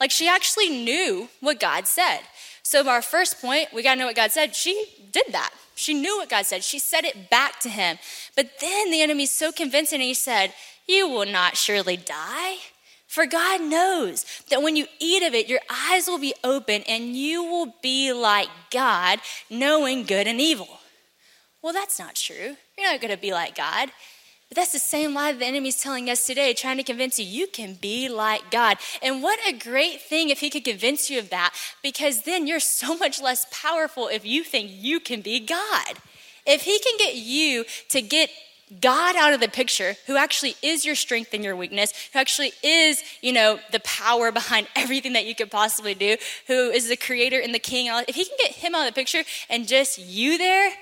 Like 0.00 0.10
she 0.10 0.28
actually 0.28 0.68
knew 0.68 1.28
what 1.40 1.60
God 1.60 1.86
said. 1.86 2.20
So, 2.62 2.86
our 2.86 3.00
first 3.00 3.40
point, 3.40 3.72
we 3.72 3.82
gotta 3.82 3.98
know 3.98 4.06
what 4.06 4.14
God 4.16 4.30
said. 4.30 4.54
She 4.54 4.84
did 5.10 5.24
that. 5.30 5.54
She 5.74 5.94
knew 5.94 6.18
what 6.18 6.28
God 6.28 6.44
said. 6.44 6.62
She 6.62 6.78
said 6.78 7.04
it 7.04 7.30
back 7.30 7.60
to 7.60 7.70
him. 7.70 7.98
But 8.36 8.60
then 8.60 8.90
the 8.90 9.00
enemy's 9.00 9.30
so 9.30 9.52
convincing, 9.52 10.00
and 10.00 10.06
he 10.06 10.12
said, 10.12 10.52
You 10.86 11.08
will 11.08 11.24
not 11.24 11.56
surely 11.56 11.96
die. 11.96 12.56
For 13.08 13.26
God 13.26 13.62
knows 13.62 14.26
that 14.50 14.62
when 14.62 14.76
you 14.76 14.86
eat 15.00 15.22
of 15.22 15.32
it, 15.34 15.48
your 15.48 15.60
eyes 15.70 16.06
will 16.06 16.18
be 16.18 16.34
open 16.44 16.82
and 16.82 17.16
you 17.16 17.42
will 17.42 17.74
be 17.82 18.12
like 18.12 18.48
God, 18.70 19.20
knowing 19.48 20.04
good 20.04 20.26
and 20.26 20.40
evil. 20.40 20.68
Well, 21.62 21.72
that's 21.72 21.98
not 21.98 22.14
true. 22.14 22.56
You're 22.76 22.92
not 22.92 23.00
going 23.00 23.10
to 23.10 23.20
be 23.20 23.32
like 23.32 23.56
God. 23.56 23.90
But 24.48 24.56
that's 24.56 24.72
the 24.72 24.78
same 24.78 25.14
lie 25.14 25.32
the 25.32 25.44
enemy's 25.44 25.80
telling 25.80 26.08
us 26.08 26.26
today, 26.26 26.52
trying 26.52 26.76
to 26.76 26.82
convince 26.82 27.18
you 27.18 27.24
you 27.24 27.46
can 27.46 27.74
be 27.74 28.10
like 28.10 28.50
God. 28.50 28.76
And 29.02 29.22
what 29.22 29.38
a 29.46 29.52
great 29.52 30.02
thing 30.02 30.28
if 30.28 30.40
he 30.40 30.50
could 30.50 30.64
convince 30.64 31.10
you 31.10 31.18
of 31.18 31.30
that, 31.30 31.54
because 31.82 32.22
then 32.22 32.46
you're 32.46 32.60
so 32.60 32.96
much 32.96 33.20
less 33.20 33.46
powerful 33.50 34.08
if 34.08 34.24
you 34.24 34.44
think 34.44 34.70
you 34.72 35.00
can 35.00 35.22
be 35.22 35.40
God. 35.40 35.98
If 36.46 36.62
he 36.62 36.78
can 36.78 36.96
get 36.98 37.16
you 37.16 37.64
to 37.90 38.00
get 38.00 38.30
God 38.80 39.16
out 39.16 39.32
of 39.32 39.40
the 39.40 39.48
picture, 39.48 39.96
who 40.06 40.16
actually 40.16 40.54
is 40.62 40.84
your 40.84 40.94
strength 40.94 41.32
and 41.32 41.42
your 41.42 41.56
weakness, 41.56 41.92
who 42.12 42.18
actually 42.18 42.52
is, 42.62 43.02
you 43.20 43.32
know, 43.32 43.58
the 43.72 43.80
power 43.80 44.30
behind 44.30 44.68
everything 44.76 45.14
that 45.14 45.26
you 45.26 45.34
could 45.34 45.50
possibly 45.50 45.94
do, 45.94 46.16
who 46.46 46.70
is 46.70 46.88
the 46.88 46.96
creator 46.96 47.40
and 47.40 47.54
the 47.54 47.58
king, 47.58 47.86
if 48.06 48.14
he 48.14 48.24
can 48.24 48.36
get 48.40 48.52
him 48.52 48.74
out 48.74 48.86
of 48.86 48.94
the 48.94 48.98
picture 48.98 49.22
and 49.48 49.66
just 49.66 49.98
you 49.98 50.38
there 50.38 50.72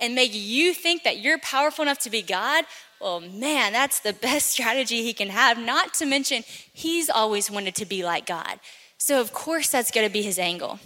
and 0.00 0.14
make 0.14 0.32
you 0.32 0.72
think 0.74 1.04
that 1.04 1.18
you're 1.18 1.38
powerful 1.38 1.82
enough 1.82 1.98
to 2.00 2.10
be 2.10 2.22
God, 2.22 2.64
well, 3.00 3.20
man, 3.20 3.72
that's 3.72 4.00
the 4.00 4.12
best 4.12 4.46
strategy 4.52 5.02
he 5.02 5.12
can 5.12 5.28
have. 5.28 5.58
Not 5.58 5.94
to 5.94 6.06
mention, 6.06 6.44
he's 6.72 7.08
always 7.08 7.50
wanted 7.50 7.74
to 7.76 7.86
be 7.86 8.04
like 8.04 8.26
God. 8.26 8.60
So, 8.98 9.20
of 9.20 9.32
course, 9.32 9.70
that's 9.70 9.90
going 9.90 10.06
to 10.06 10.12
be 10.12 10.22
his 10.22 10.38
angle. 10.38 10.78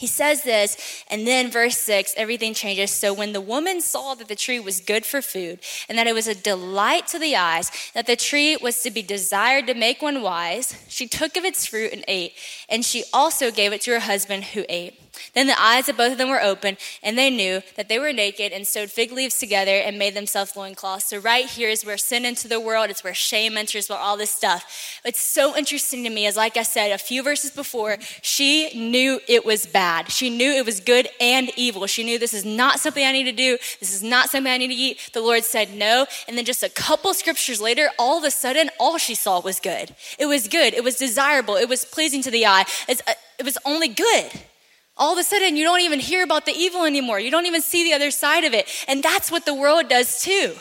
He 0.00 0.06
says 0.06 0.44
this, 0.44 1.04
and 1.10 1.26
then 1.26 1.50
verse 1.50 1.76
6, 1.76 2.14
everything 2.16 2.54
changes. 2.54 2.90
So 2.90 3.12
when 3.12 3.34
the 3.34 3.40
woman 3.42 3.82
saw 3.82 4.14
that 4.14 4.28
the 4.28 4.34
tree 4.34 4.58
was 4.58 4.80
good 4.80 5.04
for 5.04 5.20
food, 5.20 5.60
and 5.90 5.98
that 5.98 6.06
it 6.06 6.14
was 6.14 6.26
a 6.26 6.34
delight 6.34 7.06
to 7.08 7.18
the 7.18 7.36
eyes, 7.36 7.70
that 7.92 8.06
the 8.06 8.16
tree 8.16 8.56
was 8.56 8.82
to 8.82 8.90
be 8.90 9.02
desired 9.02 9.66
to 9.66 9.74
make 9.74 10.00
one 10.00 10.22
wise, 10.22 10.74
she 10.88 11.06
took 11.06 11.36
of 11.36 11.44
its 11.44 11.66
fruit 11.66 11.92
and 11.92 12.02
ate, 12.08 12.32
and 12.70 12.82
she 12.82 13.04
also 13.12 13.50
gave 13.50 13.74
it 13.74 13.82
to 13.82 13.90
her 13.90 14.00
husband 14.00 14.44
who 14.44 14.64
ate. 14.70 14.98
Then 15.34 15.46
the 15.46 15.60
eyes 15.60 15.88
of 15.88 15.96
both 15.96 16.12
of 16.12 16.18
them 16.18 16.30
were 16.30 16.42
open, 16.42 16.76
and 17.02 17.16
they 17.16 17.30
knew 17.30 17.62
that 17.76 17.88
they 17.88 17.98
were 17.98 18.12
naked 18.12 18.52
and 18.52 18.66
sewed 18.66 18.90
fig 18.90 19.12
leaves 19.12 19.38
together 19.38 19.76
and 19.76 19.98
made 19.98 20.14
themselves 20.14 20.56
loincloths. 20.56 21.06
So, 21.06 21.18
right 21.18 21.46
here 21.46 21.68
is 21.68 21.84
where 21.84 21.98
sin 21.98 22.24
into 22.24 22.48
the 22.48 22.60
world, 22.60 22.90
it's 22.90 23.04
where 23.04 23.14
shame 23.14 23.56
enters, 23.56 23.88
where 23.88 23.98
all 23.98 24.16
this 24.16 24.30
stuff. 24.30 25.00
It's 25.04 25.20
so 25.20 25.56
interesting 25.56 26.04
to 26.04 26.10
me, 26.10 26.26
as 26.26 26.36
like 26.36 26.56
I 26.56 26.62
said 26.62 26.92
a 26.92 26.98
few 26.98 27.22
verses 27.22 27.50
before, 27.50 27.98
she 28.22 28.70
knew 28.74 29.20
it 29.28 29.44
was 29.44 29.66
bad. 29.66 30.10
She 30.10 30.30
knew 30.30 30.50
it 30.52 30.66
was 30.66 30.80
good 30.80 31.08
and 31.20 31.50
evil. 31.56 31.86
She 31.86 32.04
knew 32.04 32.18
this 32.18 32.34
is 32.34 32.44
not 32.44 32.80
something 32.80 33.04
I 33.04 33.12
need 33.12 33.24
to 33.24 33.32
do, 33.32 33.58
this 33.78 33.94
is 33.94 34.02
not 34.02 34.30
something 34.30 34.52
I 34.52 34.58
need 34.58 34.68
to 34.68 34.74
eat. 34.74 35.10
The 35.12 35.20
Lord 35.20 35.44
said 35.44 35.74
no. 35.74 36.06
And 36.28 36.36
then 36.36 36.44
just 36.44 36.62
a 36.62 36.68
couple 36.68 37.12
scriptures 37.14 37.60
later, 37.60 37.90
all 37.98 38.18
of 38.18 38.24
a 38.24 38.30
sudden, 38.30 38.70
all 38.78 38.98
she 38.98 39.14
saw 39.14 39.40
was 39.40 39.60
good. 39.60 39.94
It 40.18 40.26
was 40.26 40.48
good, 40.48 40.74
it 40.74 40.84
was 40.84 40.96
desirable, 40.96 41.56
it 41.56 41.68
was 41.68 41.84
pleasing 41.84 42.22
to 42.22 42.30
the 42.30 42.46
eye, 42.46 42.64
uh, 42.88 42.94
it 43.38 43.44
was 43.44 43.58
only 43.64 43.88
good 43.88 44.30
all 45.00 45.14
of 45.14 45.18
a 45.18 45.24
sudden 45.24 45.56
you 45.56 45.64
don't 45.64 45.80
even 45.80 45.98
hear 45.98 46.22
about 46.22 46.46
the 46.46 46.52
evil 46.52 46.84
anymore. 46.84 47.18
You 47.18 47.32
don't 47.32 47.46
even 47.46 47.62
see 47.62 47.82
the 47.82 47.94
other 47.94 48.12
side 48.12 48.44
of 48.44 48.54
it. 48.54 48.68
And 48.86 49.02
that's 49.02 49.32
what 49.32 49.46
the 49.46 49.54
world 49.54 49.88
does 49.88 50.22
too. 50.22 50.54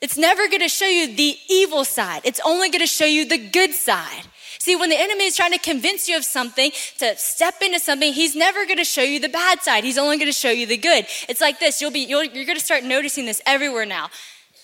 It's 0.00 0.16
never 0.16 0.46
going 0.48 0.60
to 0.60 0.68
show 0.68 0.86
you 0.86 1.14
the 1.14 1.36
evil 1.48 1.84
side, 1.84 2.22
it's 2.24 2.40
only 2.44 2.70
going 2.70 2.80
to 2.80 2.86
show 2.86 3.06
you 3.06 3.26
the 3.26 3.38
good 3.38 3.72
side. 3.72 4.22
See, 4.58 4.76
when 4.76 4.90
the 4.90 5.00
enemy 5.00 5.24
is 5.24 5.36
trying 5.36 5.52
to 5.52 5.58
convince 5.58 6.06
you 6.06 6.18
of 6.18 6.24
something, 6.24 6.70
to 6.98 7.16
step 7.16 7.62
into 7.62 7.80
something, 7.80 8.12
he's 8.12 8.36
never 8.36 8.66
going 8.66 8.76
to 8.76 8.84
show 8.84 9.00
you 9.00 9.18
the 9.18 9.30
bad 9.30 9.62
side. 9.62 9.84
He's 9.84 9.96
only 9.96 10.18
going 10.18 10.28
to 10.28 10.36
show 10.36 10.50
you 10.50 10.66
the 10.66 10.76
good. 10.76 11.06
It's 11.30 11.40
like 11.40 11.58
this. 11.58 11.80
You'll 11.80 11.90
be, 11.90 12.00
you'll, 12.00 12.24
you're 12.24 12.44
going 12.44 12.58
to 12.58 12.64
start 12.64 12.84
noticing 12.84 13.24
this 13.24 13.40
everywhere 13.46 13.86
now. 13.86 14.10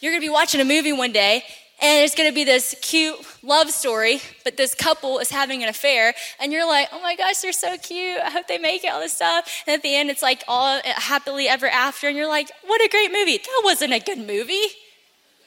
You're 0.01 0.13
going 0.13 0.21
to 0.21 0.27
be 0.27 0.33
watching 0.33 0.61
a 0.61 0.67
movie 0.67 0.93
one 0.93 1.13
day 1.13 1.45
and 1.81 2.05
it's 2.05 2.15
gonna 2.15 2.33
be 2.33 2.45
this 2.45 2.75
cute 2.81 3.17
love 3.43 3.71
story, 3.71 4.21
but 4.45 4.57
this 4.57 4.75
couple 4.75 5.19
is 5.19 5.31
having 5.31 5.63
an 5.63 5.69
affair, 5.69 6.15
and 6.41 6.53
you're 6.53 6.67
like, 6.67 6.89
oh 6.93 7.01
my 7.03 7.17
gosh, 7.17 7.39
they're 7.41 7.53
so 7.53 7.77
cute. 7.79 8.21
I 8.21 8.31
hope 8.31 8.49
they 8.49 8.59
make 8.59 8.85
it, 8.85 8.93
all 8.93 9.01
this 9.01 9.13
stuff. 9.13 9.63
And 9.67 9.75
at 9.75 9.83
the 9.83 9.95
end, 9.95 10.11
it's 10.11 10.23
like 10.23 10.43
all 10.49 10.79
uh, 10.79 10.83
happily 10.85 11.49
ever 11.49 11.69
after, 11.69 12.09
and 12.09 12.17
you're 12.17 12.29
like, 12.29 12.51
what 12.65 12.81
a 12.81 12.89
great 12.89 13.13
movie. 13.13 13.39
That 13.39 13.63
wasn't 13.65 13.93
a 13.93 14.01
good 14.01 14.19
movie. 14.19 14.67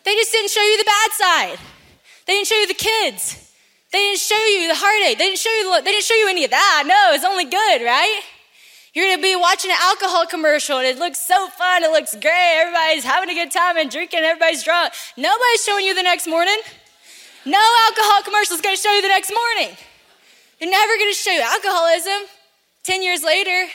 They 0.06 0.16
just 0.16 0.32
didn't 0.32 0.52
show 0.52 0.64
you 0.64 0.78
the 0.78 0.86
bad 0.86 1.12
side. 1.12 1.60
They 2.26 2.34
didn't 2.34 2.48
show 2.48 2.56
you 2.56 2.68
the 2.68 2.74
kids. 2.74 3.54
They 3.92 3.98
didn't 3.98 4.20
show 4.20 4.46
you 4.46 4.68
the 4.68 4.76
heartache. 4.76 5.18
They 5.18 5.26
didn't 5.26 5.40
show 5.40 5.52
you. 5.52 5.76
The, 5.76 5.82
they 5.82 5.92
didn't 5.92 6.06
show 6.06 6.16
you 6.16 6.30
any 6.30 6.46
of 6.46 6.52
that. 6.52 6.84
No, 6.86 7.16
it's 7.16 7.26
only 7.26 7.46
good, 7.46 7.84
right? 7.84 8.22
You're 8.94 9.08
gonna 9.10 9.22
be 9.22 9.36
watching 9.36 9.70
an 9.70 9.78
alcohol 9.82 10.26
commercial 10.26 10.78
and 10.78 10.88
it 10.88 10.98
looks 10.98 11.20
so 11.20 11.48
fun, 11.50 11.84
it 11.84 11.92
looks 11.92 12.16
great, 12.16 12.56
everybody's 12.58 13.04
having 13.04 13.30
a 13.30 13.34
good 13.34 13.52
time 13.52 13.78
and 13.78 13.90
drinking, 13.90 14.22
everybody's 14.22 14.64
drunk. 14.64 14.94
Nobody's 15.16 15.64
showing 15.64 15.86
you 15.86 15.94
the 15.94 16.04
next 16.04 16.28
morning. 16.28 16.58
No 17.46 17.60
alcohol 17.88 18.24
commercial 18.24 18.56
is 18.56 18.62
gonna 18.62 18.78
show 18.78 18.92
you 18.92 19.02
the 19.02 19.08
next 19.10 19.32
morning. 19.32 19.78
They're 20.60 20.70
never 20.70 20.98
gonna 20.98 21.14
show 21.14 21.32
you 21.32 21.42
alcoholism 21.42 22.28
10 22.84 23.04
years 23.04 23.24
later, 23.24 23.68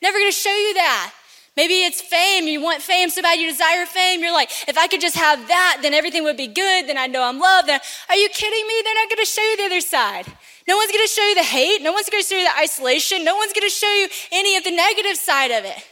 never 0.00 0.18
gonna 0.18 0.32
show 0.32 0.54
you 0.54 0.74
that. 0.74 1.12
Maybe 1.54 1.84
it's 1.84 2.00
fame. 2.00 2.46
You 2.46 2.62
want 2.62 2.80
fame 2.80 3.10
so 3.10 3.20
bad 3.20 3.38
you 3.38 3.50
desire 3.50 3.84
fame. 3.84 4.22
You're 4.22 4.32
like, 4.32 4.50
if 4.68 4.78
I 4.78 4.86
could 4.86 5.02
just 5.02 5.16
have 5.16 5.46
that, 5.48 5.80
then 5.82 5.92
everything 5.92 6.24
would 6.24 6.38
be 6.38 6.46
good. 6.46 6.88
Then 6.88 6.96
I 6.96 7.06
know 7.06 7.22
I'm 7.22 7.38
loved. 7.38 7.68
Then, 7.68 7.78
are 8.08 8.16
you 8.16 8.28
kidding 8.30 8.66
me? 8.66 8.74
They're 8.82 8.94
not 8.94 9.08
going 9.10 9.18
to 9.18 9.26
show 9.26 9.42
you 9.42 9.56
the 9.58 9.64
other 9.64 9.80
side. 9.82 10.26
No 10.66 10.76
one's 10.78 10.90
going 10.90 11.04
to 11.04 11.12
show 11.12 11.22
you 11.28 11.34
the 11.34 11.42
hate. 11.42 11.82
No 11.82 11.92
one's 11.92 12.08
going 12.08 12.22
to 12.22 12.28
show 12.28 12.36
you 12.36 12.44
the 12.44 12.58
isolation. 12.58 13.24
No 13.24 13.36
one's 13.36 13.52
going 13.52 13.68
to 13.68 13.74
show 13.74 13.92
you 13.92 14.08
any 14.30 14.56
of 14.56 14.64
the 14.64 14.70
negative 14.70 15.16
side 15.16 15.50
of 15.50 15.64
it. 15.66 15.91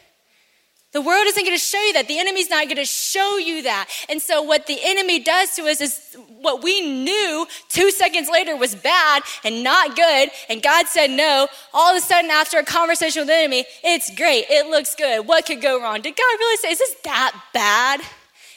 The 0.93 1.01
world 1.01 1.25
isn't 1.29 1.45
going 1.45 1.57
to 1.57 1.65
show 1.65 1.81
you 1.81 1.93
that. 1.93 2.09
The 2.09 2.19
enemy's 2.19 2.51
not 2.51 2.65
going 2.65 2.77
to 2.77 2.85
show 2.85 3.37
you 3.37 3.63
that. 3.63 3.89
And 4.09 4.21
so, 4.21 4.43
what 4.43 4.67
the 4.67 4.79
enemy 4.83 5.21
does 5.21 5.55
to 5.55 5.63
us 5.69 5.81
is 5.81 6.17
what 6.41 6.65
we 6.65 6.81
knew 6.81 7.47
two 7.69 7.93
seconds 7.93 8.29
later 8.29 8.57
was 8.57 8.75
bad 8.75 9.23
and 9.45 9.63
not 9.63 9.95
good, 9.95 10.31
and 10.49 10.61
God 10.63 10.87
said 10.87 11.11
no. 11.11 11.47
All 11.73 11.91
of 11.91 11.97
a 11.97 12.05
sudden, 12.05 12.31
after 12.31 12.59
a 12.59 12.65
conversation 12.65 13.21
with 13.21 13.29
the 13.29 13.37
enemy, 13.37 13.67
it's 13.85 14.13
great. 14.17 14.47
It 14.51 14.67
looks 14.67 14.97
good. 14.97 15.29
What 15.29 15.47
could 15.47 15.63
go 15.63 15.81
wrong? 15.81 16.01
Did 16.01 16.17
God 16.17 16.39
really 16.39 16.57
say, 16.57 16.71
Is 16.71 16.79
this 16.79 16.97
that 17.05 17.41
bad? 17.55 18.01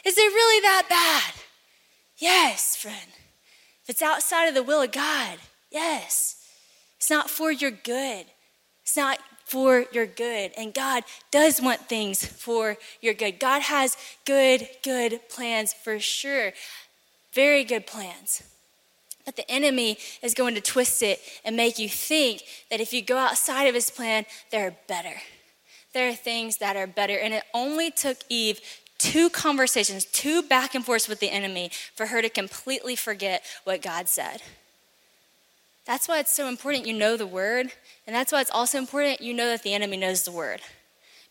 Is 0.03 0.17
it 0.17 0.21
really 0.21 0.61
that 0.61 0.83
bad? 0.89 1.43
Yes, 2.17 2.75
friend. 2.75 2.97
If 3.83 3.89
it's 3.89 4.01
outside 4.01 4.47
of 4.47 4.55
the 4.55 4.63
will 4.63 4.81
of 4.81 4.91
God, 4.91 5.37
yes. 5.71 6.37
It's 6.97 7.09
not 7.09 7.29
for 7.29 7.51
your 7.51 7.71
good. 7.71 8.25
It's 8.81 8.97
not 8.97 9.19
for 9.53 9.86
your 9.91 10.07
good. 10.07 10.51
And 10.57 10.74
God 10.74 11.03
does 11.29 11.62
want 11.62 11.81
things 11.81 12.25
for 12.25 12.75
your 13.01 13.13
good. 13.13 13.39
God 13.39 13.62
has 13.62 13.95
good, 14.25 14.67
good 14.81 15.19
plans 15.29 15.74
for 15.74 16.00
sure. 16.00 16.53
Very 17.33 17.63
good 17.63 17.86
plans. 17.86 18.41
But 19.25 19.36
the 19.36 19.50
enemy 19.50 20.00
is 20.24 20.33
going 20.33 20.55
to 20.55 20.62
twist 20.62 21.03
it 21.03 21.19
and 21.45 21.55
make 21.55 21.77
you 21.77 21.88
think 21.88 22.41
that 22.72 22.81
if 22.81 22.93
you 22.93 23.03
go 23.03 23.15
outside 23.15 23.65
of 23.65 23.75
his 23.75 23.91
plan, 23.91 24.25
they're 24.50 24.75
better. 24.88 25.22
There 25.93 26.10
are 26.10 26.15
things 26.15 26.57
that 26.57 26.75
are 26.75 26.88
better. 26.88 27.19
And 27.19 27.36
it 27.36 27.43
only 27.53 27.91
took 27.91 28.17
Eve 28.29 28.60
two 28.98 29.29
conversations, 29.29 30.05
two 30.05 30.41
back 30.41 30.74
and 30.74 30.83
forths 30.83 31.07
with 31.07 31.19
the 31.19 31.29
enemy 31.29 31.69
for 31.93 32.07
her 32.07 32.24
to 32.24 32.29
completely 32.29 32.95
forget 32.95 33.43
what 33.65 33.83
God 33.83 34.10
said. 34.10 34.41
That's 35.85 36.07
why 36.07 36.19
it's 36.19 36.33
so 36.33 36.47
important 36.47 36.87
you 36.87 36.93
know 36.93 37.17
the 37.17 37.27
word, 37.27 37.71
and 38.07 38.15
that's 38.15 38.31
why 38.31 38.41
it's 38.41 38.51
also 38.51 38.77
important 38.77 39.21
you 39.21 39.33
know 39.33 39.47
that 39.47 39.63
the 39.63 39.73
enemy 39.73 39.97
knows 39.97 40.23
the 40.23 40.31
word. 40.31 40.61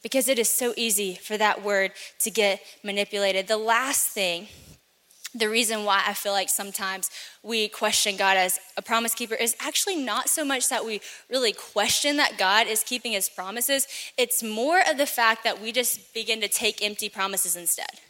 Because 0.03 0.29
it 0.29 0.39
is 0.39 0.49
so 0.49 0.75
easy 0.77 1.15
for 1.15 1.39
that 1.39 1.63
word 1.63 1.93
to 2.21 2.31
get 2.31 2.61
manipulated. 2.83 3.47
The 3.47 3.57
last 3.57 4.09
thing, 4.09 4.49
the 5.35 5.49
reason 5.49 5.85
why 5.85 6.03
I 6.07 6.13
feel 6.13 6.33
like 6.33 6.51
sometimes 6.51 7.11
we 7.43 7.69
question 7.69 8.17
God 8.17 8.37
as 8.37 8.59
a 8.77 8.83
promise 8.83 9.15
keeper 9.15 9.35
is 9.35 9.57
actually 9.61 9.97
not 9.97 10.29
so 10.29 10.45
much 10.45 10.69
that 10.69 10.85
we 10.85 11.01
really 11.31 11.53
question 11.53 12.19
that 12.19 12.37
God 12.37 12.67
is 12.67 12.83
keeping 12.83 13.13
his 13.13 13.31
promises, 13.31 13.87
it's 14.19 14.43
more 14.43 14.81
of 14.81 14.99
the 14.99 15.07
fact 15.07 15.45
that 15.45 15.63
we 15.63 15.73
just 15.73 16.13
begin 16.13 16.41
to 16.43 16.49
take 16.49 16.85
empty 16.85 17.09
promises 17.09 17.57
instead. 17.57 18.01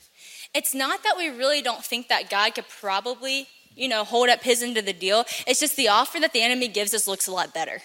It's 0.55 0.75
not 0.75 1.05
that 1.05 1.17
we 1.17 1.29
really 1.29 1.63
don't 1.63 1.85
think 1.85 2.09
that 2.09 2.29
God 2.29 2.55
could 2.55 2.69
probably 2.69 3.47
you 3.77 3.89
know, 3.89 4.05
hold 4.05 4.29
up 4.29 4.43
his 4.43 4.63
end 4.63 4.77
of 4.77 4.87
the 4.87 4.93
deal. 4.93 5.25
It's 5.47 5.61
just 5.61 5.77
the 5.77 5.89
offer 5.89 6.21
that 6.21 6.33
the 6.33 6.43
enemy 6.43 6.69
gives 6.69 6.95
us 6.95 7.09
looks 7.09 7.27
a 7.27 7.33
lot 7.33 7.55
better. 7.55 7.83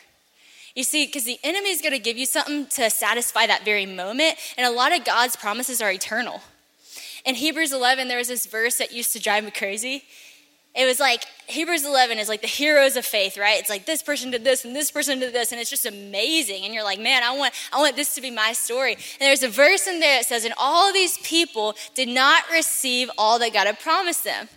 You 0.76 0.84
see, 0.84 1.08
because 1.08 1.26
the 1.26 1.40
enemy 1.44 1.72
is 1.72 1.82
going 1.82 1.94
to 1.94 2.00
give 2.00 2.18
you 2.18 2.28
something 2.28 2.68
to 2.68 2.90
satisfy 2.92 3.48
that 3.48 3.66
very 3.66 3.88
moment, 3.88 4.36
and 4.58 4.68
a 4.68 4.70
lot 4.70 4.96
of 4.96 5.04
God's 5.04 5.36
promises 5.36 5.82
are 5.82 5.92
eternal. 5.92 6.42
In 7.26 7.36
Hebrews 7.36 7.74
11, 7.74 8.08
there 8.08 8.20
was 8.20 8.28
this 8.28 8.46
verse 8.46 8.78
that 8.78 8.92
used 8.92 9.12
to 9.14 9.20
drive 9.20 9.44
me 9.44 9.52
crazy. 9.52 10.04
It 10.76 10.86
was 10.86 11.00
like 11.00 11.26
Hebrews 11.48 11.84
11 11.84 12.20
is 12.20 12.30
like 12.30 12.42
the 12.42 12.48
heroes 12.48 12.96
of 12.96 13.04
faith, 13.04 13.36
right? 13.36 13.60
It's 13.60 13.70
like 13.70 13.88
this 13.88 14.04
person 14.04 14.30
did 14.30 14.44
this 14.44 14.64
and 14.64 14.76
this 14.76 14.92
person 14.92 15.18
did 15.18 15.34
this, 15.34 15.52
and 15.52 15.60
it's 15.60 15.72
just 15.72 15.88
amazing. 15.88 16.64
And 16.64 16.74
you're 16.74 16.84
like, 16.84 17.00
man, 17.00 17.24
I 17.24 17.36
want, 17.36 17.56
I 17.74 17.80
want 17.80 17.96
this 17.96 18.14
to 18.14 18.22
be 18.22 18.30
my 18.30 18.54
story. 18.54 18.94
And 18.94 19.22
there's 19.22 19.42
a 19.42 19.50
verse 19.50 19.88
in 19.88 20.00
there 20.00 20.20
that 20.20 20.26
says, 20.26 20.46
and 20.46 20.54
all 20.60 20.94
these 20.94 21.18
people 21.20 21.76
did 21.96 22.08
not 22.08 22.44
receive 22.52 23.10
all 23.18 23.40
that 23.40 23.54
God 23.54 23.66
had 23.66 23.80
promised 23.80 24.24
them. 24.24 24.48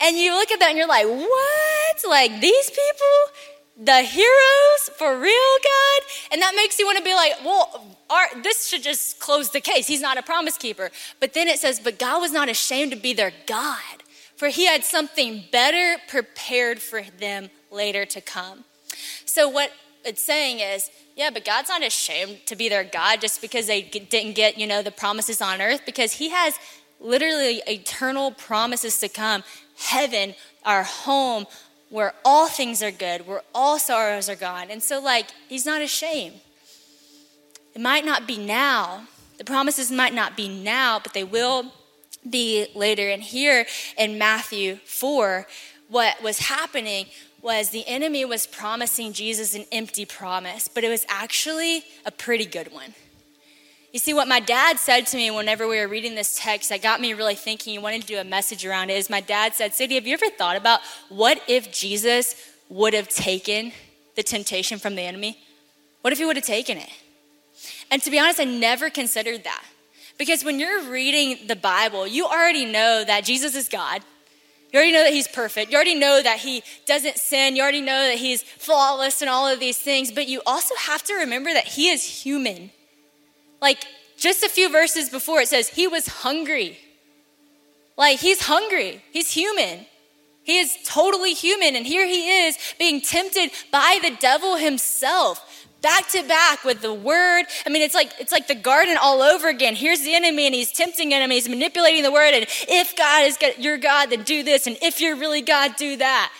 And 0.00 0.16
you 0.16 0.32
look 0.32 0.50
at 0.50 0.60
that 0.60 0.70
and 0.70 0.78
you're 0.78 0.88
like, 0.88 1.06
what? 1.06 2.08
Like 2.08 2.40
these 2.40 2.70
people? 2.70 3.84
The 3.84 4.02
heroes 4.02 4.90
for 4.96 5.18
real, 5.18 5.56
God? 5.64 6.02
And 6.30 6.42
that 6.42 6.52
makes 6.54 6.78
you 6.78 6.86
want 6.86 6.98
to 6.98 7.04
be 7.04 7.14
like, 7.14 7.32
well, 7.44 7.96
our, 8.10 8.42
this 8.42 8.68
should 8.68 8.82
just 8.82 9.18
close 9.18 9.50
the 9.50 9.60
case. 9.60 9.86
He's 9.86 10.02
not 10.02 10.18
a 10.18 10.22
promise 10.22 10.58
keeper. 10.58 10.90
But 11.20 11.32
then 11.32 11.48
it 11.48 11.58
says, 11.58 11.80
but 11.80 11.98
God 11.98 12.20
was 12.20 12.32
not 12.32 12.48
ashamed 12.48 12.92
to 12.92 12.98
be 12.98 13.14
their 13.14 13.32
God, 13.46 14.02
for 14.36 14.48
he 14.48 14.66
had 14.66 14.84
something 14.84 15.44
better 15.50 16.00
prepared 16.06 16.80
for 16.80 17.02
them 17.18 17.48
later 17.70 18.04
to 18.04 18.20
come. 18.20 18.64
So, 19.24 19.48
what 19.48 19.72
it's 20.04 20.22
saying 20.22 20.60
is, 20.60 20.90
yeah, 21.16 21.30
but 21.30 21.44
God's 21.44 21.68
not 21.68 21.82
ashamed 21.82 22.44
to 22.46 22.56
be 22.56 22.68
their 22.68 22.84
God 22.84 23.20
just 23.20 23.40
because 23.40 23.66
they 23.66 23.82
didn't 23.82 24.34
get, 24.34 24.58
you 24.58 24.66
know, 24.66 24.82
the 24.82 24.90
promises 24.90 25.40
on 25.40 25.60
earth, 25.60 25.82
because 25.86 26.12
he 26.12 26.30
has 26.30 26.58
literally 27.00 27.62
eternal 27.66 28.30
promises 28.30 28.98
to 29.00 29.08
come 29.08 29.42
heaven, 29.76 30.34
our 30.64 30.82
home, 30.82 31.46
where 31.88 32.14
all 32.24 32.48
things 32.48 32.82
are 32.82 32.90
good, 32.90 33.26
where 33.26 33.42
all 33.54 33.78
sorrows 33.78 34.28
are 34.28 34.36
gone. 34.36 34.70
And 34.70 34.82
so, 34.82 35.00
like, 35.00 35.26
he's 35.48 35.66
not 35.66 35.82
ashamed. 35.82 36.40
It 37.74 37.80
might 37.80 38.04
not 38.04 38.26
be 38.26 38.38
now. 38.38 39.06
The 39.38 39.44
promises 39.44 39.90
might 39.90 40.14
not 40.14 40.36
be 40.36 40.48
now, 40.48 41.00
but 41.02 41.14
they 41.14 41.24
will 41.24 41.72
be 42.28 42.66
later. 42.74 43.08
And 43.08 43.22
here 43.22 43.66
in 43.98 44.18
Matthew 44.18 44.76
4, 44.84 45.46
what 45.88 46.22
was 46.22 46.38
happening 46.38 47.06
was 47.42 47.70
the 47.70 47.86
enemy 47.86 48.24
was 48.24 48.46
promising 48.46 49.12
Jesus 49.12 49.54
an 49.54 49.66
empty 49.72 50.06
promise, 50.06 50.68
but 50.68 50.84
it 50.84 50.88
was 50.88 51.04
actually 51.08 51.84
a 52.06 52.10
pretty 52.10 52.46
good 52.46 52.72
one. 52.72 52.94
You 53.92 53.98
see, 53.98 54.14
what 54.14 54.26
my 54.26 54.40
dad 54.40 54.78
said 54.78 55.06
to 55.08 55.18
me 55.18 55.30
whenever 55.30 55.68
we 55.68 55.78
were 55.78 55.86
reading 55.86 56.14
this 56.14 56.38
text 56.40 56.70
that 56.70 56.80
got 56.80 56.98
me 56.98 57.12
really 57.12 57.34
thinking, 57.34 57.72
he 57.72 57.78
wanted 57.78 58.00
to 58.00 58.06
do 58.06 58.18
a 58.18 58.24
message 58.24 58.64
around 58.64 58.88
it, 58.88 58.94
is 58.94 59.10
my 59.10 59.20
dad 59.20 59.54
said, 59.54 59.74
Sadie, 59.74 59.96
have 59.96 60.06
you 60.06 60.14
ever 60.14 60.30
thought 60.30 60.56
about 60.56 60.80
what 61.10 61.42
if 61.46 61.70
Jesus 61.70 62.34
would 62.70 62.94
have 62.94 63.08
taken 63.08 63.72
the 64.16 64.22
temptation 64.22 64.78
from 64.78 64.94
the 64.94 65.02
enemy? 65.02 65.38
What 66.00 66.14
if 66.14 66.18
he 66.18 66.24
would 66.24 66.36
have 66.36 66.44
taken 66.44 66.78
it? 66.78 66.88
And 67.90 68.00
to 68.02 68.10
be 68.10 68.18
honest, 68.18 68.40
I 68.40 68.44
never 68.44 68.88
considered 68.88 69.44
that. 69.44 69.62
Because 70.16 70.42
when 70.42 70.58
you're 70.58 70.90
reading 70.90 71.46
the 71.46 71.56
Bible, 71.56 72.06
you 72.06 72.24
already 72.24 72.64
know 72.64 73.04
that 73.04 73.24
Jesus 73.24 73.54
is 73.54 73.68
God. 73.68 74.02
You 74.72 74.78
already 74.78 74.92
know 74.92 75.04
that 75.04 75.12
he's 75.12 75.28
perfect. 75.28 75.70
You 75.70 75.76
already 75.76 75.96
know 75.96 76.22
that 76.22 76.38
he 76.38 76.62
doesn't 76.86 77.18
sin. 77.18 77.56
You 77.56 77.62
already 77.62 77.82
know 77.82 78.06
that 78.08 78.16
he's 78.16 78.42
flawless 78.42 79.20
and 79.20 79.28
all 79.28 79.46
of 79.46 79.60
these 79.60 79.76
things. 79.76 80.10
But 80.10 80.28
you 80.28 80.40
also 80.46 80.74
have 80.76 81.02
to 81.04 81.14
remember 81.14 81.52
that 81.52 81.66
he 81.66 81.90
is 81.90 82.02
human. 82.22 82.70
Like 83.62 83.82
just 84.18 84.42
a 84.42 84.48
few 84.48 84.68
verses 84.70 85.08
before, 85.08 85.40
it 85.40 85.48
says 85.48 85.68
he 85.68 85.86
was 85.86 86.06
hungry. 86.06 86.78
Like 87.96 88.18
he's 88.18 88.42
hungry, 88.42 89.02
he's 89.12 89.30
human. 89.30 89.86
He 90.44 90.58
is 90.58 90.76
totally 90.84 91.34
human, 91.34 91.76
and 91.76 91.86
here 91.86 92.04
he 92.04 92.46
is 92.46 92.58
being 92.76 93.00
tempted 93.00 93.52
by 93.70 94.00
the 94.02 94.10
devil 94.18 94.56
himself 94.56 95.68
back 95.82 96.08
to 96.08 96.22
back 96.22 96.64
with 96.64 96.80
the 96.80 96.92
word. 96.92 97.44
I 97.66 97.68
mean, 97.68 97.82
it's 97.82 97.94
like 97.94 98.12
it's 98.18 98.32
like 98.32 98.48
the 98.48 98.56
garden 98.56 98.96
all 99.00 99.22
over 99.22 99.48
again. 99.48 99.76
Here's 99.76 100.00
the 100.00 100.14
enemy, 100.14 100.46
and 100.46 100.54
he's 100.54 100.72
tempting 100.72 101.12
him. 101.12 101.30
He's 101.30 101.48
manipulating 101.48 102.02
the 102.02 102.10
word. 102.10 102.34
And 102.34 102.46
if 102.68 102.96
God 102.96 103.24
is 103.24 103.38
your 103.58 103.78
God, 103.78 104.10
then 104.10 104.24
do 104.24 104.42
this. 104.42 104.66
And 104.66 104.76
if 104.82 105.00
you're 105.00 105.16
really 105.16 105.42
God, 105.42 105.76
do 105.76 105.96
that. 105.98 106.32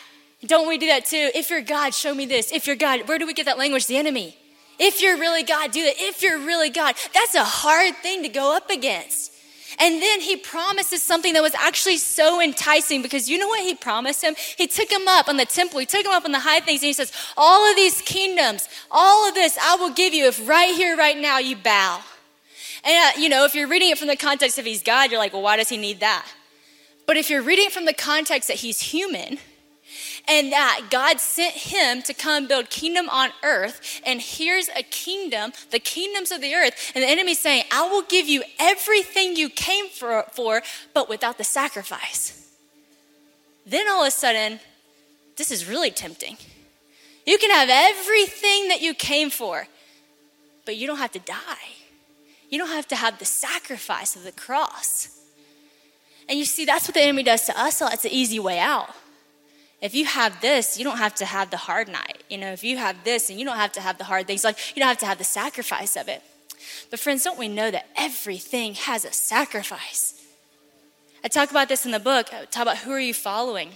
Don't 0.47 0.67
we 0.67 0.79
do 0.79 0.89
that 0.89 1.07
too? 1.07 1.31
If 1.35 1.51
you're 1.51 1.61
God, 1.61 1.95
show 1.95 2.13
me 2.13 2.27
this. 2.27 2.51
If 2.51 2.67
you're 2.67 2.75
God, 2.75 3.07
where 3.09 3.19
do 3.19 3.27
we 3.27 3.35
get 3.35 3.47
that 3.47 3.59
language? 3.59 3.87
The 3.87 3.97
enemy. 3.97 4.37
If 4.85 5.01
you're 5.01 5.16
really 5.16 5.45
God, 5.45 5.71
do 5.71 5.81
it. 5.81 5.95
If 5.99 6.23
you're 6.23 6.38
really 6.38 6.68
God, 6.68 6.97
that's 7.14 7.37
a 7.37 7.45
hard 7.45 7.95
thing 7.99 8.25
to 8.25 8.29
go 8.29 8.57
up 8.57 8.68
against. 8.68 9.33
And 9.79 10.03
then 10.03 10.21
he 10.21 10.37
promises 10.37 11.01
something 11.01 11.35
that 11.35 11.42
was 11.42 11.55
actually 11.55 11.99
so 11.99 12.42
enticing 12.42 13.01
because 13.01 13.31
you 13.31 13.38
know 13.38 13.47
what 13.47 13.62
he 13.62 13.77
promised 13.77 14.23
him? 14.23 14.35
He 14.59 14.66
took 14.66 14.90
him 14.90 15.07
up 15.07 15.29
on 15.29 15.37
the 15.37 15.47
temple, 15.47 15.79
he 15.79 15.87
took 15.87 16.05
him 16.05 16.11
up 16.11 16.25
on 16.25 16.33
the 16.33 16.40
high 16.40 16.59
things, 16.59 16.83
and 16.83 16.88
he 16.88 16.92
says, 16.92 17.12
All 17.37 17.71
of 17.71 17.77
these 17.77 18.03
kingdoms, 18.03 18.68
all 18.90 19.29
of 19.29 19.35
this 19.35 19.57
I 19.62 19.77
will 19.77 19.90
give 19.90 20.12
you 20.12 20.27
if 20.27 20.47
right 20.49 20.75
here, 20.75 20.97
right 20.97 21.16
now 21.16 21.38
you 21.38 21.55
bow. 21.55 22.01
And 22.85 23.16
uh, 23.16 23.21
you 23.21 23.29
know, 23.29 23.45
if 23.45 23.55
you're 23.55 23.68
reading 23.68 23.90
it 23.90 23.99
from 23.99 24.09
the 24.09 24.16
context 24.16 24.59
of 24.59 24.64
he's 24.64 24.83
God, 24.83 25.12
you're 25.12 25.21
like, 25.21 25.33
Well, 25.33 25.42
why 25.42 25.57
does 25.57 25.68
he 25.68 25.77
need 25.77 26.01
that? 26.01 26.27
But 27.07 27.16
if 27.16 27.31
you're 27.31 27.42
reading 27.42 27.66
it 27.66 27.73
from 27.73 27.85
the 27.85 27.95
context 27.95 28.49
that 28.49 28.59
he's 28.59 28.81
human, 28.81 29.38
and 30.29 30.53
that 30.53 30.87
God 30.91 31.21
sent 31.21 31.55
him 31.55 32.03
to 32.03 32.15
come 32.15 32.47
build 32.47 32.71
kingdom 32.71 33.09
on 33.09 33.31
earth. 33.43 34.01
And 34.07 34.21
here's 34.21 34.69
a 34.71 34.83
kingdom, 34.83 35.53
the 35.71 35.79
kingdoms 35.79 36.31
of 36.31 36.41
the 36.41 36.55
earth. 36.55 36.93
And 36.95 37.03
the 37.03 37.09
enemy's 37.09 37.41
saying, 37.41 37.65
I 37.73 37.89
will 37.89 38.03
give 38.03 38.29
you 38.29 38.43
everything 38.59 39.37
you 39.37 39.49
came 39.49 39.89
for, 39.89 40.25
for 40.33 40.63
but 40.95 41.09
without 41.09 41.39
the 41.39 41.45
sacrifice. 41.45 42.51
Then 43.67 43.89
all 43.89 44.03
of 44.03 44.09
a 44.09 44.11
sudden, 44.11 44.61
this 45.37 45.51
is 45.51 45.69
really 45.69 45.91
tempting. 45.91 46.37
You 47.27 47.39
can 47.39 47.51
have 47.51 47.69
everything 47.71 48.69
that 48.69 48.81
you 48.81 48.95
came 48.95 49.31
for, 49.31 49.67
but 50.65 50.77
you 50.77 50.87
don't 50.87 50.99
have 50.99 51.13
to 51.13 51.21
die. 51.21 51.77
You 52.49 52.59
don't 52.59 52.69
have 52.69 52.89
to 52.89 52.97
have 52.97 53.19
the 53.19 53.25
sacrifice 53.25 54.15
of 54.15 54.25
the 54.25 54.33
cross. 54.33 55.21
And 56.29 56.39
you 56.39 56.45
see, 56.45 56.65
that's 56.65 56.87
what 56.87 56.95
the 56.95 57.03
enemy 57.03 57.23
does 57.23 57.47
to 57.47 57.61
us. 57.61 57.77
So 57.77 57.89
it's 57.89 58.05
an 58.05 58.11
easy 58.11 58.39
way 58.39 58.59
out 58.59 58.91
if 59.83 59.97
you 59.97 60.05
have 60.07 60.40
this, 60.40 60.79
you 60.79 60.85
don't 60.85 60.99
have 60.99 61.14
to 61.16 61.25
have 61.25 61.51
the 61.51 61.57
hard 61.57 61.88
night. 61.88 62.23
You 62.31 62.38
know, 62.38 62.53
if 62.53 62.62
you 62.62 62.77
have 62.77 63.03
this 63.03 63.29
and 63.29 63.38
you 63.38 63.45
don't 63.45 63.57
have 63.57 63.73
to 63.73 63.81
have 63.81 63.99
the 63.99 64.05
hard 64.05 64.29
things, 64.29 64.45
like 64.45 64.57
you 64.77 64.81
don't 64.81 64.88
have 64.88 64.99
to 64.99 65.07
have 65.07 65.18
the 65.18 65.25
sacrifice 65.25 65.97
of 65.97 66.09
it. 66.09 66.23
But, 66.88 67.01
friends, 67.01 67.25
don't 67.25 67.38
we 67.38 67.49
know 67.49 67.68
that 67.68 67.88
everything 67.97 68.75
has 68.75 69.05
a 69.05 69.12
sacrifice? 69.12 70.14
I 71.25 71.29
talk 71.29 71.51
about 71.51 71.68
this 71.68 71.85
in 71.85 71.90
the 71.90 71.99
book. 71.99 72.33
I 72.33 72.45
talk 72.45 72.62
about 72.62 72.79
who 72.79 72.92
are 72.92 73.01
you 73.01 73.12
following? 73.12 73.71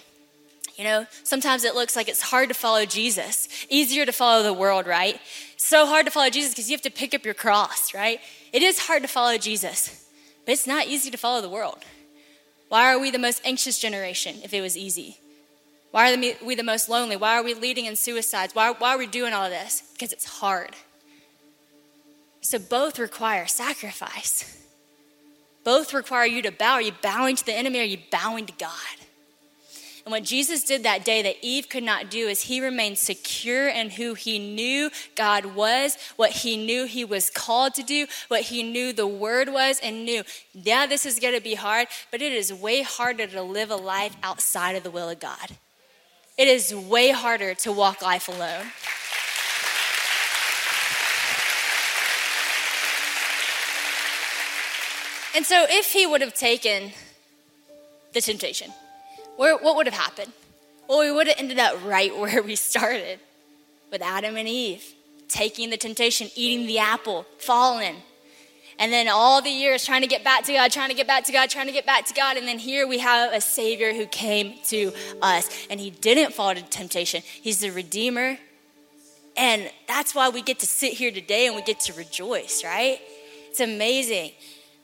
You 0.76 0.84
know, 0.84 1.06
sometimes 1.24 1.64
it 1.64 1.74
looks 1.74 1.96
like 1.96 2.08
it's 2.08 2.22
hard 2.22 2.50
to 2.50 2.54
follow 2.54 2.84
Jesus, 2.84 3.48
easier 3.68 4.06
to 4.06 4.12
follow 4.12 4.44
the 4.44 4.52
world, 4.52 4.86
right? 4.86 5.18
So 5.56 5.86
hard 5.86 6.06
to 6.06 6.12
follow 6.12 6.30
Jesus 6.30 6.52
because 6.52 6.70
you 6.70 6.74
have 6.74 6.82
to 6.82 6.90
pick 6.90 7.14
up 7.14 7.24
your 7.24 7.34
cross, 7.34 7.94
right? 7.94 8.20
It 8.52 8.62
is 8.62 8.78
hard 8.80 9.02
to 9.02 9.08
follow 9.08 9.38
Jesus, 9.38 10.06
but 10.44 10.52
it's 10.52 10.66
not 10.66 10.86
easy 10.86 11.10
to 11.10 11.16
follow 11.16 11.40
the 11.40 11.48
world. 11.48 11.78
Why 12.68 12.92
are 12.92 12.98
we 12.98 13.10
the 13.10 13.18
most 13.18 13.40
anxious 13.44 13.78
generation 13.78 14.36
if 14.44 14.52
it 14.52 14.60
was 14.60 14.76
easy? 14.76 15.18
Why 15.90 16.12
are 16.12 16.34
we 16.44 16.54
the 16.54 16.62
most 16.62 16.88
lonely? 16.88 17.16
Why 17.16 17.38
are 17.38 17.42
we 17.42 17.54
leading 17.54 17.86
in 17.86 17.96
suicides? 17.96 18.54
Why, 18.54 18.70
why 18.70 18.94
are 18.94 18.98
we 18.98 19.06
doing 19.06 19.32
all 19.32 19.48
this? 19.48 19.82
Because 19.92 20.12
it's 20.12 20.26
hard. 20.26 20.76
So 22.40 22.58
both 22.58 22.98
require 22.98 23.46
sacrifice. 23.46 24.62
Both 25.64 25.92
require 25.94 26.26
you 26.26 26.42
to 26.42 26.52
bow. 26.52 26.74
Are 26.74 26.82
you 26.82 26.92
bowing 27.02 27.34
to 27.34 27.44
the 27.44 27.52
enemy 27.52 27.80
are 27.80 27.84
you 27.84 27.98
bowing 28.10 28.46
to 28.46 28.52
God? 28.52 28.70
And 30.06 30.12
what 30.12 30.22
Jesus 30.22 30.62
did 30.62 30.84
that 30.84 31.04
day 31.04 31.20
that 31.22 31.34
Eve 31.42 31.68
could 31.68 31.82
not 31.82 32.08
do 32.08 32.28
is 32.28 32.42
he 32.42 32.60
remained 32.60 32.96
secure 32.96 33.68
in 33.68 33.90
who 33.90 34.14
he 34.14 34.38
knew 34.38 34.88
God 35.16 35.56
was, 35.56 35.98
what 36.14 36.30
he 36.30 36.56
knew 36.56 36.86
he 36.86 37.04
was 37.04 37.28
called 37.28 37.74
to 37.74 37.82
do, 37.82 38.06
what 38.28 38.42
he 38.42 38.62
knew 38.62 38.92
the 38.92 39.08
word 39.08 39.48
was, 39.48 39.80
and 39.80 40.04
knew, 40.04 40.22
yeah, 40.52 40.86
this 40.86 41.04
is 41.06 41.18
going 41.18 41.34
to 41.34 41.40
be 41.40 41.56
hard, 41.56 41.88
but 42.12 42.22
it 42.22 42.32
is 42.32 42.54
way 42.54 42.82
harder 42.82 43.26
to 43.26 43.42
live 43.42 43.72
a 43.72 43.76
life 43.76 44.16
outside 44.22 44.76
of 44.76 44.84
the 44.84 44.92
will 44.92 45.10
of 45.10 45.18
God. 45.18 45.56
It 46.38 46.48
is 46.48 46.74
way 46.74 47.10
harder 47.10 47.54
to 47.54 47.72
walk 47.72 48.02
life 48.02 48.28
alone. 48.28 48.66
And 55.34 55.46
so, 55.46 55.66
if 55.68 55.92
he 55.92 56.06
would 56.06 56.20
have 56.20 56.34
taken 56.34 56.92
the 58.12 58.20
temptation, 58.20 58.70
where, 59.36 59.56
what 59.56 59.76
would 59.76 59.86
have 59.86 59.94
happened? 59.94 60.32
Well, 60.88 61.00
we 61.00 61.10
would 61.10 61.26
have 61.26 61.38
ended 61.38 61.58
up 61.58 61.82
right 61.84 62.14
where 62.18 62.42
we 62.42 62.54
started 62.54 63.18
with 63.90 64.02
Adam 64.02 64.36
and 64.36 64.48
Eve, 64.48 64.94
taking 65.28 65.70
the 65.70 65.76
temptation, 65.78 66.28
eating 66.34 66.66
the 66.66 66.78
apple, 66.78 67.26
falling. 67.38 67.96
And 68.78 68.92
then 68.92 69.08
all 69.08 69.40
the 69.40 69.50
years 69.50 69.86
trying 69.86 70.02
to 70.02 70.06
get 70.06 70.22
back 70.22 70.44
to 70.44 70.52
God, 70.52 70.70
trying 70.70 70.90
to 70.90 70.94
get 70.94 71.06
back 71.06 71.24
to 71.24 71.32
God, 71.32 71.48
trying 71.48 71.66
to 71.66 71.72
get 71.72 71.86
back 71.86 72.04
to 72.06 72.14
God. 72.14 72.36
And 72.36 72.46
then 72.46 72.58
here 72.58 72.86
we 72.86 72.98
have 72.98 73.32
a 73.32 73.40
Savior 73.40 73.94
who 73.94 74.06
came 74.06 74.54
to 74.66 74.92
us 75.22 75.66
and 75.70 75.80
he 75.80 75.90
didn't 75.90 76.34
fall 76.34 76.54
to 76.54 76.62
temptation. 76.62 77.22
He's 77.24 77.60
the 77.60 77.70
Redeemer. 77.70 78.38
And 79.36 79.70
that's 79.86 80.14
why 80.14 80.28
we 80.28 80.42
get 80.42 80.58
to 80.60 80.66
sit 80.66 80.94
here 80.94 81.10
today 81.10 81.46
and 81.46 81.56
we 81.56 81.62
get 81.62 81.80
to 81.80 81.92
rejoice, 81.94 82.64
right? 82.64 83.00
It's 83.48 83.60
amazing. 83.60 84.32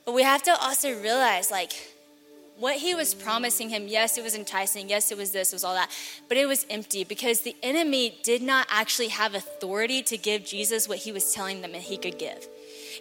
But 0.05 0.14
we 0.14 0.22
have 0.22 0.42
to 0.44 0.57
also 0.61 0.98
realize, 1.00 1.50
like, 1.50 1.72
what 2.59 2.76
he 2.76 2.94
was 2.94 3.14
promising 3.14 3.70
him, 3.70 3.88
yes, 3.88 4.18
it 4.18 4.24
was 4.24 4.35
enticing. 4.35 4.88
Yes, 4.88 5.11
it 5.11 5.16
was 5.16 5.31
this, 5.31 5.52
it 5.52 5.57
was 5.57 5.64
all 5.64 5.74
that. 5.74 5.90
But 6.28 6.37
it 6.37 6.46
was 6.46 6.66
empty 6.68 7.05
because 7.05 7.40
the 7.40 7.57
enemy 7.62 8.18
did 8.22 8.42
not 8.42 8.66
actually 8.70 9.09
have 9.09 9.35
authority 9.35 10.02
to 10.02 10.18
give 10.18 10.44
Jesus 10.44 10.88
what 10.88 10.98
he 10.98 11.12
was 11.12 11.33
telling 11.33 11.62
them 11.62 11.72
that 11.72 11.83
he 11.83 11.96
could 11.96 12.18
give. 12.18 12.46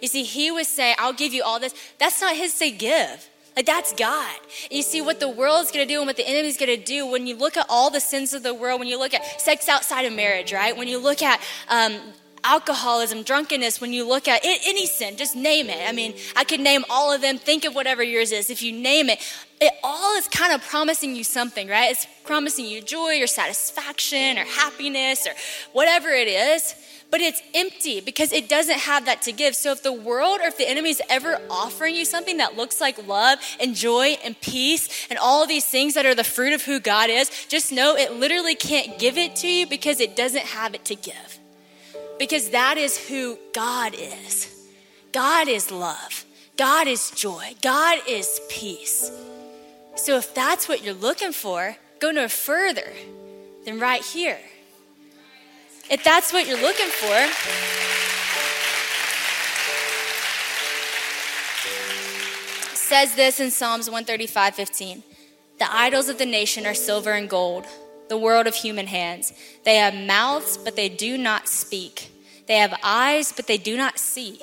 You 0.00 0.08
see, 0.08 0.22
he 0.22 0.50
was 0.50 0.68
saying, 0.68 0.96
I'll 0.98 1.12
give 1.12 1.32
you 1.32 1.42
all 1.42 1.60
this. 1.60 1.74
That's 1.98 2.20
not 2.20 2.36
his 2.36 2.52
say 2.54 2.70
give. 2.70 3.28
Like 3.56 3.66
that's 3.66 3.92
God. 3.92 4.38
You 4.70 4.82
see 4.82 5.02
what 5.02 5.20
the 5.20 5.28
world's 5.28 5.70
gonna 5.70 5.84
do 5.84 5.98
and 5.98 6.06
what 6.06 6.16
the 6.16 6.26
enemy's 6.26 6.56
gonna 6.56 6.76
do 6.76 7.06
when 7.06 7.26
you 7.26 7.36
look 7.36 7.56
at 7.56 7.66
all 7.68 7.90
the 7.90 8.00
sins 8.00 8.32
of 8.32 8.42
the 8.42 8.54
world, 8.54 8.80
when 8.80 8.88
you 8.88 8.98
look 8.98 9.12
at 9.12 9.40
sex 9.40 9.68
outside 9.68 10.06
of 10.06 10.12
marriage, 10.14 10.52
right? 10.52 10.74
When 10.74 10.88
you 10.88 10.98
look 10.98 11.22
at 11.22 11.40
um, 11.68 11.98
alcoholism, 12.44 13.22
drunkenness, 13.22 13.80
when 13.80 13.92
you 13.92 14.06
look 14.06 14.28
at 14.28 14.44
it, 14.44 14.60
any 14.66 14.86
sin, 14.86 15.16
just 15.16 15.36
name 15.36 15.68
it. 15.68 15.88
I 15.88 15.92
mean, 15.92 16.14
I 16.36 16.44
could 16.44 16.60
name 16.60 16.84
all 16.90 17.12
of 17.12 17.20
them. 17.20 17.38
Think 17.38 17.64
of 17.64 17.74
whatever 17.74 18.02
yours 18.02 18.32
is. 18.32 18.50
If 18.50 18.62
you 18.62 18.72
name 18.72 19.08
it, 19.08 19.20
it 19.60 19.72
all 19.84 20.16
is 20.16 20.26
kind 20.28 20.52
of 20.52 20.62
promising 20.62 21.14
you 21.14 21.24
something, 21.24 21.68
right? 21.68 21.90
It's 21.90 22.06
promising 22.24 22.66
you 22.66 22.82
joy 22.82 23.22
or 23.22 23.26
satisfaction 23.26 24.38
or 24.38 24.44
happiness 24.44 25.26
or 25.26 25.32
whatever 25.72 26.08
it 26.08 26.28
is. 26.28 26.74
But 27.10 27.20
it's 27.20 27.42
empty 27.54 28.00
because 28.00 28.32
it 28.32 28.48
doesn't 28.48 28.78
have 28.78 29.04
that 29.04 29.20
to 29.22 29.32
give. 29.32 29.54
So 29.54 29.70
if 29.70 29.82
the 29.82 29.92
world 29.92 30.40
or 30.40 30.46
if 30.46 30.56
the 30.56 30.68
enemy 30.68 30.88
is 30.88 31.02
ever 31.10 31.38
offering 31.50 31.94
you 31.94 32.06
something 32.06 32.38
that 32.38 32.56
looks 32.56 32.80
like 32.80 33.06
love 33.06 33.38
and 33.60 33.74
joy 33.76 34.16
and 34.24 34.40
peace 34.40 35.06
and 35.10 35.18
all 35.18 35.46
these 35.46 35.66
things 35.66 35.92
that 35.92 36.06
are 36.06 36.14
the 36.14 36.24
fruit 36.24 36.54
of 36.54 36.62
who 36.62 36.80
God 36.80 37.10
is, 37.10 37.30
just 37.48 37.70
know 37.70 37.96
it 37.96 38.14
literally 38.14 38.54
can't 38.54 38.98
give 38.98 39.18
it 39.18 39.36
to 39.36 39.46
you 39.46 39.66
because 39.66 40.00
it 40.00 40.16
doesn't 40.16 40.46
have 40.46 40.74
it 40.74 40.86
to 40.86 40.94
give 40.94 41.38
because 42.22 42.50
that 42.50 42.78
is 42.78 43.08
who 43.08 43.36
God 43.52 43.96
is. 43.98 44.68
God 45.10 45.48
is 45.48 45.72
love, 45.72 46.24
God 46.56 46.86
is 46.86 47.10
joy, 47.10 47.56
God 47.60 47.98
is 48.08 48.40
peace. 48.48 49.10
So 49.96 50.18
if 50.18 50.32
that's 50.32 50.68
what 50.68 50.84
you're 50.84 50.94
looking 50.94 51.32
for, 51.32 51.76
go 51.98 52.12
no 52.12 52.28
further 52.28 52.92
than 53.64 53.80
right 53.80 54.04
here. 54.04 54.38
If 55.90 56.04
that's 56.04 56.32
what 56.32 56.46
you're 56.46 56.62
looking 56.62 56.86
for, 56.86 57.26
says 62.76 63.16
this 63.16 63.40
in 63.40 63.50
Psalms 63.50 63.90
135 63.90 64.54
15. 64.54 65.02
The 65.58 65.74
idols 65.74 66.08
of 66.08 66.18
the 66.18 66.26
nation 66.26 66.66
are 66.66 66.74
silver 66.74 67.10
and 67.14 67.28
gold, 67.28 67.66
the 68.12 68.18
world 68.18 68.46
of 68.46 68.54
human 68.54 68.88
hands. 68.88 69.32
They 69.64 69.76
have 69.76 69.94
mouths, 69.94 70.58
but 70.58 70.76
they 70.76 70.90
do 70.90 71.16
not 71.16 71.48
speak. 71.48 72.10
They 72.46 72.58
have 72.58 72.78
eyes, 72.82 73.32
but 73.32 73.46
they 73.46 73.56
do 73.56 73.74
not 73.74 73.98
see. 73.98 74.38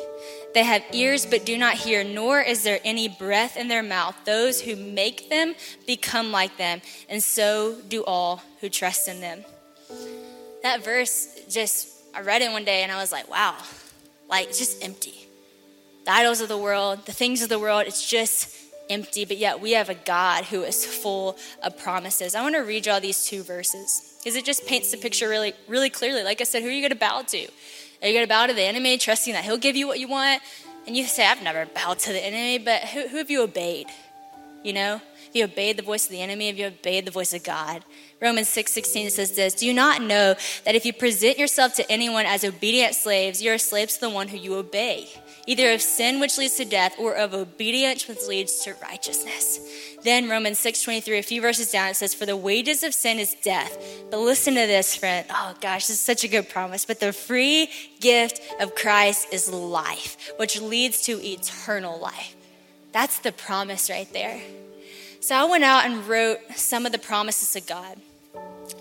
They 0.56 0.64
have 0.64 0.82
ears, 0.92 1.28
but 1.28 1.46
do 1.46 1.56
not 1.56 1.76
hear, 1.76 2.04
nor 2.04 2.42
is 2.42 2.64
there 2.64 2.80
any 2.84 3.08
breath 3.08 3.58
in 3.58 3.68
their 3.68 3.84
mouth. 3.84 4.16
Those 4.26 4.60
who 4.60 4.76
make 4.76 5.30
them 5.30 5.54
become 5.86 6.32
like 6.32 6.58
them, 6.58 6.82
and 7.10 7.22
so 7.22 7.76
do 7.88 8.04
all 8.06 8.42
who 8.60 8.70
trust 8.70 9.08
in 9.08 9.22
them. 9.22 9.46
That 10.64 10.84
verse 10.84 11.28
just, 11.48 11.90
I 12.16 12.22
read 12.22 12.42
it 12.42 12.52
one 12.52 12.66
day 12.66 12.82
and 12.82 12.92
I 12.92 13.00
was 13.00 13.12
like, 13.12 13.30
wow, 13.30 13.56
like 14.28 14.48
just 14.48 14.84
empty. 14.84 15.28
The 16.06 16.12
idols 16.12 16.42
of 16.42 16.48
the 16.48 16.58
world, 16.58 17.06
the 17.06 17.14
things 17.14 17.44
of 17.44 17.50
the 17.50 17.60
world, 17.60 17.84
it's 17.86 18.10
just 18.10 18.50
empty, 18.90 19.26
but 19.26 19.38
yet 19.38 19.60
we 19.60 19.72
have 19.72 19.90
a 19.90 19.96
God 19.96 20.46
who 20.46 20.64
is 20.64 20.86
full 20.86 21.38
of 21.64 21.78
promises. 21.78 22.36
I 22.36 22.42
want 22.42 22.56
to 22.56 22.62
read 22.62 22.86
you 22.86 22.92
all 22.92 23.02
these 23.02 23.26
two 23.26 23.44
verses 23.44 24.18
because 24.18 24.36
it 24.36 24.46
just 24.46 24.66
paints 24.66 24.92
the 24.92 24.98
picture 24.98 25.30
really, 25.30 25.54
really 25.68 25.90
clearly. 25.90 26.24
Like 26.24 26.42
I 26.42 26.44
said, 26.44 26.62
who 26.62 26.70
are 26.70 26.72
you 26.72 26.82
going 26.82 26.92
to 26.92 26.98
bow 26.98 27.22
to? 27.22 27.48
Are 28.02 28.08
you 28.08 28.14
going 28.14 28.26
to 28.26 28.30
bow 28.30 28.48
to 28.48 28.54
the 28.54 28.64
enemy, 28.64 28.98
trusting 28.98 29.34
that 29.34 29.44
he'll 29.44 29.58
give 29.58 29.76
you 29.76 29.88
what 29.88 30.00
you 30.00 30.08
want? 30.08 30.42
And 30.88 30.96
you 30.96 31.06
say, 31.06 31.26
I've 31.26 31.44
never 31.44 31.66
bowed 31.66 32.00
to 32.00 32.14
the 32.14 32.24
enemy, 32.24 32.58
but 32.58 32.82
who, 32.86 33.08
who 33.08 33.18
have 33.18 33.30
you 33.30 33.44
obeyed? 33.44 33.88
You 34.64 34.74
know, 34.74 35.02
have 35.30 35.36
you 35.36 35.44
obeyed 35.44 35.78
the 35.78 35.84
voice 35.84 36.06
of 36.06 36.12
the 36.12 36.22
enemy? 36.22 36.48
Have 36.48 36.58
you 36.58 36.68
obeyed 36.68 37.06
the 37.06 37.12
voice 37.12 37.34
of 37.34 37.44
God? 37.44 37.84
Romans 38.22 38.50
6 38.50 38.72
16 38.74 39.10
says 39.12 39.36
this 39.36 39.54
Do 39.54 39.66
you 39.66 39.74
not 39.74 40.02
know 40.02 40.36
that 40.66 40.76
if 40.76 40.86
you 40.86 40.92
present 40.92 41.38
yourself 41.38 41.76
to 41.76 41.92
anyone 41.92 42.26
as 42.26 42.44
obedient 42.44 42.96
slaves, 42.96 43.42
you're 43.42 43.58
slaves 43.58 43.96
to 43.96 44.02
the 44.02 44.10
one 44.10 44.30
who 44.30 44.38
you 44.38 44.56
obey? 44.56 45.10
Either 45.50 45.72
of 45.72 45.82
sin 45.82 46.20
which 46.20 46.38
leads 46.38 46.58
to 46.58 46.64
death 46.64 46.94
or 47.00 47.16
of 47.16 47.34
obedience 47.34 48.08
which 48.08 48.28
leads 48.28 48.60
to 48.60 48.76
righteousness. 48.84 49.60
Then 50.04 50.30
Romans 50.30 50.60
6:23, 50.60 51.18
a 51.18 51.24
few 51.24 51.42
verses 51.42 51.72
down, 51.72 51.90
it 51.90 51.96
says, 51.96 52.14
For 52.14 52.28
the 52.28 52.38
wages 52.38 52.84
of 52.84 52.94
sin 52.94 53.18
is 53.18 53.34
death. 53.34 53.76
But 54.12 54.20
listen 54.20 54.54
to 54.54 54.68
this, 54.68 54.96
friend. 54.96 55.26
Oh 55.32 55.56
gosh, 55.60 55.88
this 55.88 55.98
is 55.98 56.02
such 56.02 56.24
a 56.24 56.28
good 56.28 56.50
promise. 56.50 56.86
But 56.86 57.00
the 57.00 57.12
free 57.12 57.72
gift 58.00 58.42
of 58.62 58.76
Christ 58.76 59.34
is 59.34 59.52
life, 59.52 60.32
which 60.38 60.62
leads 60.62 61.02
to 61.06 61.20
eternal 61.26 62.00
life. 62.00 62.36
That's 62.92 63.18
the 63.18 63.32
promise 63.32 63.90
right 63.90 64.12
there. 64.14 64.40
So 65.20 65.36
I 65.36 65.46
went 65.46 65.64
out 65.64 65.84
and 65.86 66.08
wrote 66.08 66.42
some 66.56 66.86
of 66.86 66.92
the 66.92 67.00
promises 67.00 67.56
of 67.56 67.66
God. 67.66 67.98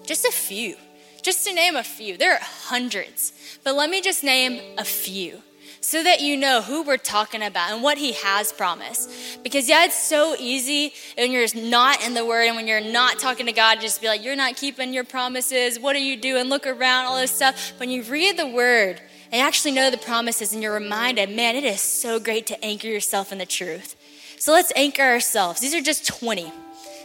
Just 0.04 0.26
a 0.26 0.31
few. 0.31 0.76
Just 1.22 1.46
to 1.46 1.54
name 1.54 1.76
a 1.76 1.83
few. 1.83 2.18
There 2.18 2.35
are 2.35 2.40
hundreds. 2.42 3.33
But 3.64 3.74
let 3.74 3.88
me 3.88 4.02
just 4.02 4.22
name 4.22 4.61
a 4.76 4.85
few 4.85 5.42
so 5.80 6.02
that 6.02 6.20
you 6.20 6.36
know 6.36 6.62
who 6.62 6.82
we're 6.82 6.96
talking 6.96 7.42
about 7.42 7.72
and 7.72 7.82
what 7.82 7.98
he 7.98 8.12
has 8.12 8.52
promised. 8.52 9.42
Because, 9.42 9.68
yeah, 9.68 9.84
it's 9.84 9.98
so 9.98 10.34
easy 10.38 10.92
when 11.16 11.32
you're 11.32 11.46
not 11.54 12.04
in 12.04 12.14
the 12.14 12.24
word 12.24 12.46
and 12.46 12.56
when 12.56 12.66
you're 12.66 12.80
not 12.80 13.18
talking 13.18 13.46
to 13.46 13.52
God, 13.52 13.80
just 13.80 14.00
be 14.00 14.08
like, 14.08 14.24
you're 14.24 14.36
not 14.36 14.56
keeping 14.56 14.92
your 14.92 15.04
promises. 15.04 15.78
What 15.78 15.96
are 15.96 16.00
you 16.00 16.16
doing? 16.16 16.48
Look 16.48 16.66
around, 16.66 17.06
all 17.06 17.20
this 17.20 17.30
stuff. 17.30 17.72
When 17.78 17.90
you 17.90 18.02
read 18.02 18.38
the 18.38 18.48
word 18.48 19.00
and 19.32 19.42
actually 19.42 19.72
know 19.72 19.90
the 19.90 19.98
promises 19.98 20.52
and 20.52 20.62
you're 20.62 20.74
reminded, 20.74 21.30
man, 21.30 21.56
it 21.56 21.64
is 21.64 21.80
so 21.80 22.18
great 22.18 22.46
to 22.48 22.64
anchor 22.64 22.88
yourself 22.88 23.32
in 23.32 23.38
the 23.38 23.46
truth. 23.46 23.96
So 24.38 24.52
let's 24.52 24.72
anchor 24.76 25.02
ourselves. 25.02 25.60
These 25.60 25.74
are 25.74 25.82
just 25.82 26.06
20. 26.06 26.46
It 26.46 26.52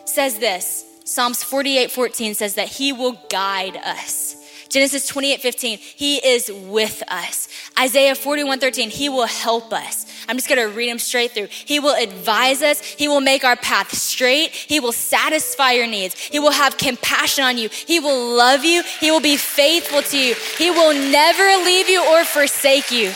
says 0.10 0.40
this 0.40 0.86
Psalms 1.06 1.44
48 1.44 1.92
14 1.92 2.34
says 2.34 2.56
that 2.56 2.70
he 2.70 2.94
will 2.94 3.20
guide 3.30 3.76
us. 3.78 4.38
Genesis 4.74 5.06
28 5.06 5.40
15, 5.40 5.78
He 5.78 6.18
is 6.18 6.52
with 6.52 7.04
us. 7.08 7.48
Isaiah 7.80 8.16
41 8.16 8.60
13, 8.60 8.90
He 8.90 9.08
will 9.08 9.28
help 9.28 9.72
us. 9.72 10.08
I'm 10.28 10.36
just 10.36 10.50
gonna 10.50 10.68
read 10.68 10.90
them 10.90 10.98
straight 10.98 11.32
through. 11.32 11.50
He 11.52 11.80
will 11.80 11.94
advise 11.94 12.64
us. 12.64 12.82
He 12.82 13.08
will 13.08 13.22
make 13.22 13.44
our 13.44 13.56
path 13.56 13.94
straight. 13.94 14.50
He 14.50 14.80
will 14.80 14.92
satisfy 14.92 15.74
your 15.74 15.86
needs. 15.86 16.18
He 16.18 16.40
will 16.40 16.52
have 16.52 16.78
compassion 16.78 17.44
on 17.44 17.60
you. 17.60 17.70
He 17.70 18.00
will 18.00 18.36
love 18.36 18.66
you. 18.66 18.82
He 19.00 19.12
will 19.12 19.22
be 19.22 19.38
faithful 19.38 20.02
to 20.02 20.18
you. 20.18 20.34
He 20.58 20.72
will 20.72 20.94
never 20.94 21.64
leave 21.64 21.88
you 21.88 22.04
or 22.10 22.26
forsake 22.26 22.90
you. 22.90 23.14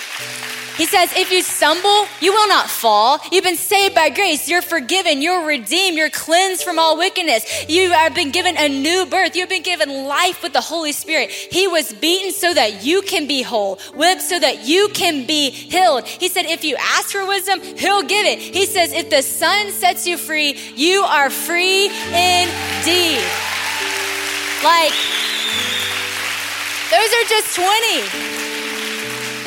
He 0.78 0.86
says, 0.86 1.12
if 1.16 1.32
you 1.32 1.42
stumble, 1.42 2.06
you 2.22 2.32
will 2.32 2.48
not 2.48 2.70
fall. 2.70 3.20
You've 3.32 3.44
been 3.44 3.56
saved 3.56 3.96
by 3.96 4.10
grace. 4.10 4.48
You're 4.48 4.62
forgiven. 4.62 5.24
You're 5.24 5.46
redeemed. 5.46 5.98
You're 5.98 6.12
cleansed 6.12 6.64
from 6.64 6.78
all 6.78 6.98
wickedness. 6.98 7.68
You 7.68 7.92
have 7.92 8.14
been 8.14 8.30
given 8.30 8.56
a 8.58 8.70
new 8.70 9.08
birth. 9.08 9.36
You've 9.36 9.50
been 9.50 9.64
given 9.64 10.06
life 10.06 10.44
with 10.44 10.54
the 10.54 10.62
Holy 10.62 10.92
Spirit. 10.92 11.32
He 11.32 11.68
was 11.68 11.92
beaten 11.94 12.32
so 12.32 12.54
that 12.54 12.84
you 12.84 13.02
can 13.02 13.28
be 13.28 13.42
whole, 13.42 13.80
whipped 13.96 14.22
so 14.22 14.40
that 14.40 14.66
you 14.68 14.90
can 14.94 15.26
be 15.26 15.50
healed. 15.50 16.06
He 16.06 16.30
said, 16.30 16.46
if 16.46 16.64
you 16.64 16.76
ask 16.76 17.10
for 17.10 17.26
wisdom, 17.26 17.60
He'll 17.62 18.04
give 18.04 18.26
it. 18.28 18.40
He 18.40 18.68
says, 18.68 18.94
if 18.94 19.10
the 19.10 19.24
Son 19.24 19.72
sets 19.72 20.06
you 20.06 20.18
free, 20.18 20.58
you 20.76 21.02
are 21.02 21.32
free 21.32 21.86
indeed. 21.88 23.24
Like, 24.64 24.94
those 26.92 27.10
are 27.14 27.26
just 27.28 27.56
20. 27.56 28.37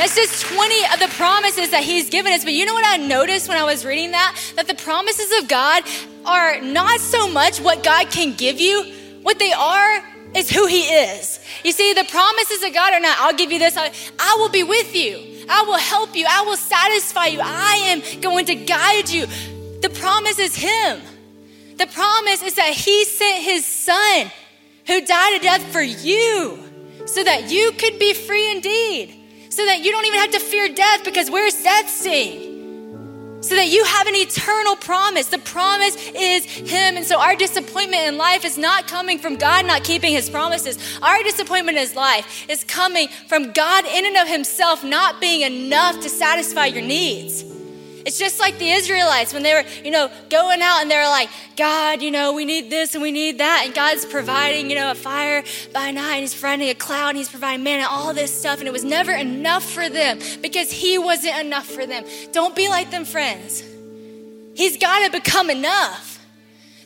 That's 0.00 0.16
just 0.16 0.46
20 0.46 0.84
of 0.94 0.98
the 0.98 1.14
promises 1.18 1.72
that 1.72 1.84
He's 1.84 2.08
given 2.08 2.32
us. 2.32 2.42
But 2.42 2.54
you 2.54 2.64
know 2.64 2.72
what 2.72 2.86
I 2.86 2.96
noticed 2.96 3.50
when 3.50 3.58
I 3.58 3.64
was 3.64 3.84
reading 3.84 4.12
that? 4.12 4.34
That 4.56 4.66
the 4.66 4.74
promises 4.74 5.30
of 5.42 5.46
God 5.46 5.84
are 6.24 6.58
not 6.62 7.00
so 7.00 7.28
much 7.28 7.60
what 7.60 7.84
God 7.84 8.10
can 8.10 8.32
give 8.32 8.58
you, 8.58 8.82
what 9.20 9.38
they 9.38 9.52
are 9.52 10.02
is 10.34 10.48
who 10.48 10.66
He 10.66 10.84
is. 10.84 11.44
You 11.64 11.72
see, 11.72 11.92
the 11.92 12.04
promises 12.04 12.62
of 12.62 12.72
God 12.72 12.94
are 12.94 13.00
not, 13.00 13.18
I'll 13.20 13.36
give 13.36 13.52
you 13.52 13.58
this, 13.58 13.76
I 13.76 14.36
will 14.38 14.48
be 14.48 14.62
with 14.62 14.96
you, 14.96 15.44
I 15.50 15.64
will 15.64 15.76
help 15.76 16.16
you, 16.16 16.24
I 16.26 16.44
will 16.44 16.56
satisfy 16.56 17.26
you, 17.26 17.40
I 17.42 17.74
am 17.88 18.22
going 18.22 18.46
to 18.46 18.54
guide 18.54 19.10
you. 19.10 19.26
The 19.82 19.90
promise 19.90 20.38
is 20.38 20.56
Him. 20.56 21.02
The 21.76 21.88
promise 21.88 22.42
is 22.42 22.54
that 22.54 22.72
He 22.72 23.04
sent 23.04 23.44
His 23.44 23.66
Son 23.66 24.30
who 24.86 25.04
died 25.04 25.40
a 25.40 25.42
death 25.42 25.62
for 25.70 25.82
you 25.82 26.58
so 27.04 27.22
that 27.22 27.50
you 27.50 27.72
could 27.72 27.98
be 27.98 28.14
free 28.14 28.50
indeed 28.50 29.18
so 29.50 29.66
that 29.66 29.80
you 29.80 29.90
don't 29.90 30.06
even 30.06 30.20
have 30.20 30.30
to 30.30 30.40
fear 30.40 30.68
death 30.68 31.04
because 31.04 31.30
where's 31.30 31.62
death 31.62 31.90
sting? 31.90 32.46
So 33.42 33.56
that 33.56 33.68
you 33.68 33.84
have 33.84 34.06
an 34.06 34.14
eternal 34.14 34.76
promise. 34.76 35.26
The 35.26 35.38
promise 35.38 35.96
is 36.14 36.44
Him. 36.44 36.96
And 36.96 37.04
so 37.04 37.18
our 37.18 37.34
disappointment 37.34 38.02
in 38.02 38.16
life 38.18 38.44
is 38.44 38.58
not 38.58 38.86
coming 38.86 39.18
from 39.18 39.36
God 39.36 39.66
not 39.66 39.82
keeping 39.82 40.12
His 40.12 40.28
promises. 40.28 40.78
Our 41.02 41.22
disappointment 41.22 41.78
in 41.78 41.94
life 41.94 42.48
is 42.48 42.64
coming 42.64 43.08
from 43.28 43.52
God 43.52 43.86
in 43.86 44.06
and 44.06 44.16
of 44.18 44.28
Himself 44.28 44.84
not 44.84 45.20
being 45.20 45.40
enough 45.40 46.00
to 46.02 46.08
satisfy 46.08 46.66
your 46.66 46.82
needs. 46.82 47.49
It's 48.06 48.18
just 48.18 48.40
like 48.40 48.58
the 48.58 48.70
Israelites 48.70 49.34
when 49.34 49.42
they 49.42 49.52
were, 49.52 49.64
you 49.84 49.90
know, 49.90 50.10
going 50.30 50.62
out 50.62 50.80
and 50.82 50.90
they 50.90 50.96
were 50.96 51.02
like, 51.02 51.28
God, 51.56 52.00
you 52.00 52.10
know, 52.10 52.32
we 52.32 52.44
need 52.44 52.70
this 52.70 52.94
and 52.94 53.02
we 53.02 53.10
need 53.10 53.38
that. 53.38 53.64
And 53.66 53.74
God's 53.74 54.06
providing, 54.06 54.70
you 54.70 54.76
know, 54.76 54.90
a 54.90 54.94
fire 54.94 55.42
by 55.72 55.90
night. 55.90 56.14
And 56.14 56.20
he's 56.20 56.34
providing 56.34 56.68
a 56.70 56.74
cloud 56.74 57.10
and 57.10 57.18
he's 57.18 57.28
providing 57.28 57.62
manna, 57.62 57.86
all 57.88 58.14
this 58.14 58.36
stuff. 58.38 58.58
And 58.58 58.68
it 58.68 58.72
was 58.72 58.84
never 58.84 59.12
enough 59.12 59.64
for 59.64 59.88
them 59.88 60.18
because 60.40 60.70
he 60.70 60.98
wasn't 60.98 61.38
enough 61.38 61.66
for 61.66 61.86
them. 61.86 62.04
Don't 62.32 62.56
be 62.56 62.68
like 62.68 62.90
them, 62.90 63.04
friends. 63.04 63.62
He's 64.54 64.76
got 64.78 65.04
to 65.06 65.12
become 65.12 65.50
enough. 65.50 66.18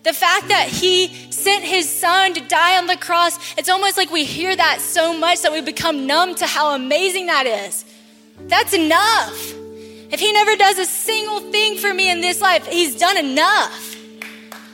The 0.02 0.12
fact 0.12 0.48
that 0.48 0.68
he 0.68 1.08
sent 1.30 1.64
his 1.64 1.88
son 1.88 2.34
to 2.34 2.40
die 2.42 2.76
on 2.76 2.86
the 2.86 2.96
cross, 2.96 3.38
it's 3.56 3.70
almost 3.70 3.96
like 3.96 4.10
we 4.10 4.24
hear 4.24 4.54
that 4.54 4.80
so 4.80 5.16
much 5.16 5.40
that 5.42 5.52
we 5.52 5.62
become 5.62 6.06
numb 6.06 6.34
to 6.36 6.46
how 6.46 6.74
amazing 6.74 7.26
that 7.26 7.46
is. 7.46 7.86
That's 8.48 8.74
enough. 8.74 9.63
If 10.14 10.20
he 10.20 10.30
never 10.30 10.54
does 10.54 10.78
a 10.78 10.86
single 10.86 11.40
thing 11.40 11.76
for 11.76 11.92
me 11.92 12.08
in 12.08 12.20
this 12.20 12.40
life, 12.40 12.68
he's 12.68 12.94
done 12.94 13.16
enough. 13.16 13.96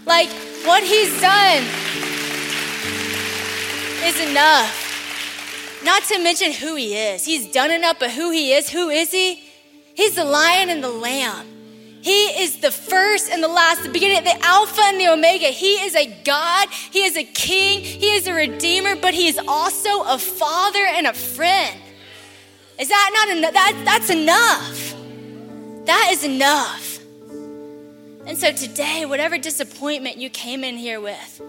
Like 0.04 0.28
what 0.66 0.82
he's 0.82 1.18
done 1.18 1.62
is 4.04 4.20
enough. 4.28 5.80
Not 5.82 6.02
to 6.04 6.18
mention 6.18 6.52
who 6.52 6.74
he 6.76 6.94
is. 6.94 7.24
He's 7.24 7.50
done 7.50 7.70
enough, 7.70 7.96
but 7.98 8.10
who 8.10 8.30
he 8.30 8.52
is, 8.52 8.68
who 8.68 8.90
is 8.90 9.12
he? 9.12 9.42
He's 9.94 10.14
the 10.14 10.26
lion 10.26 10.68
and 10.68 10.84
the 10.84 10.90
lamb. 10.90 11.46
He 12.02 12.24
is 12.42 12.58
the 12.60 12.70
first 12.70 13.30
and 13.30 13.42
the 13.42 13.48
last, 13.48 13.82
the 13.82 13.88
beginning, 13.88 14.22
the 14.24 14.44
Alpha 14.44 14.82
and 14.84 15.00
the 15.00 15.08
Omega. 15.08 15.46
He 15.46 15.76
is 15.76 15.96
a 15.96 16.22
God, 16.22 16.68
He 16.68 17.04
is 17.04 17.16
a 17.16 17.24
King, 17.24 17.80
He 17.80 18.12
is 18.12 18.26
a 18.26 18.34
Redeemer, 18.34 18.94
but 18.94 19.14
He 19.14 19.28
is 19.28 19.40
also 19.48 20.02
a 20.02 20.18
Father 20.18 20.84
and 20.84 21.06
a 21.06 21.14
friend. 21.14 21.80
Is 22.78 22.88
that 22.88 23.10
not 23.14 23.38
enough? 23.38 23.52
That, 23.54 23.82
that's 23.86 24.10
enough. 24.10 24.79
That 25.84 26.08
is 26.12 26.24
enough. 26.24 26.98
And 28.26 28.36
so 28.36 28.52
today, 28.52 29.06
whatever 29.06 29.38
disappointment 29.38 30.18
you 30.18 30.30
came 30.30 30.62
in 30.62 30.76
here 30.76 31.00
with, 31.00 31.42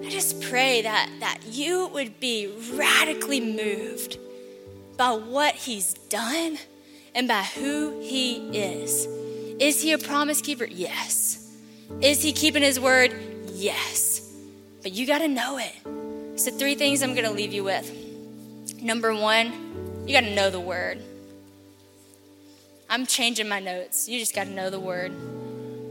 I 0.00 0.10
just 0.10 0.40
pray 0.42 0.82
that, 0.82 1.10
that 1.20 1.40
you 1.50 1.88
would 1.88 2.20
be 2.20 2.52
radically 2.74 3.40
moved 3.40 4.18
by 4.96 5.12
what 5.12 5.54
he's 5.54 5.94
done 5.94 6.58
and 7.14 7.26
by 7.26 7.42
who 7.42 7.98
he 8.00 8.36
is. 8.56 9.06
Is 9.58 9.82
he 9.82 9.92
a 9.92 9.98
promise 9.98 10.40
keeper? 10.40 10.66
Yes. 10.66 11.52
Is 12.00 12.22
he 12.22 12.32
keeping 12.32 12.62
his 12.62 12.78
word? 12.78 13.12
Yes. 13.54 14.32
But 14.82 14.92
you 14.92 15.06
got 15.06 15.18
to 15.18 15.28
know 15.28 15.58
it. 15.58 15.74
So, 16.38 16.52
three 16.52 16.76
things 16.76 17.02
I'm 17.02 17.14
going 17.14 17.26
to 17.26 17.32
leave 17.32 17.52
you 17.52 17.64
with. 17.64 17.92
Number 18.80 19.12
one, 19.12 20.04
you 20.06 20.14
got 20.14 20.20
to 20.20 20.34
know 20.34 20.50
the 20.50 20.60
word. 20.60 21.02
I'm 22.88 23.06
changing 23.06 23.48
my 23.48 23.60
notes. 23.60 24.08
You 24.08 24.18
just 24.18 24.34
got 24.34 24.44
to 24.44 24.50
know 24.50 24.70
the 24.70 24.80
word. 24.80 25.12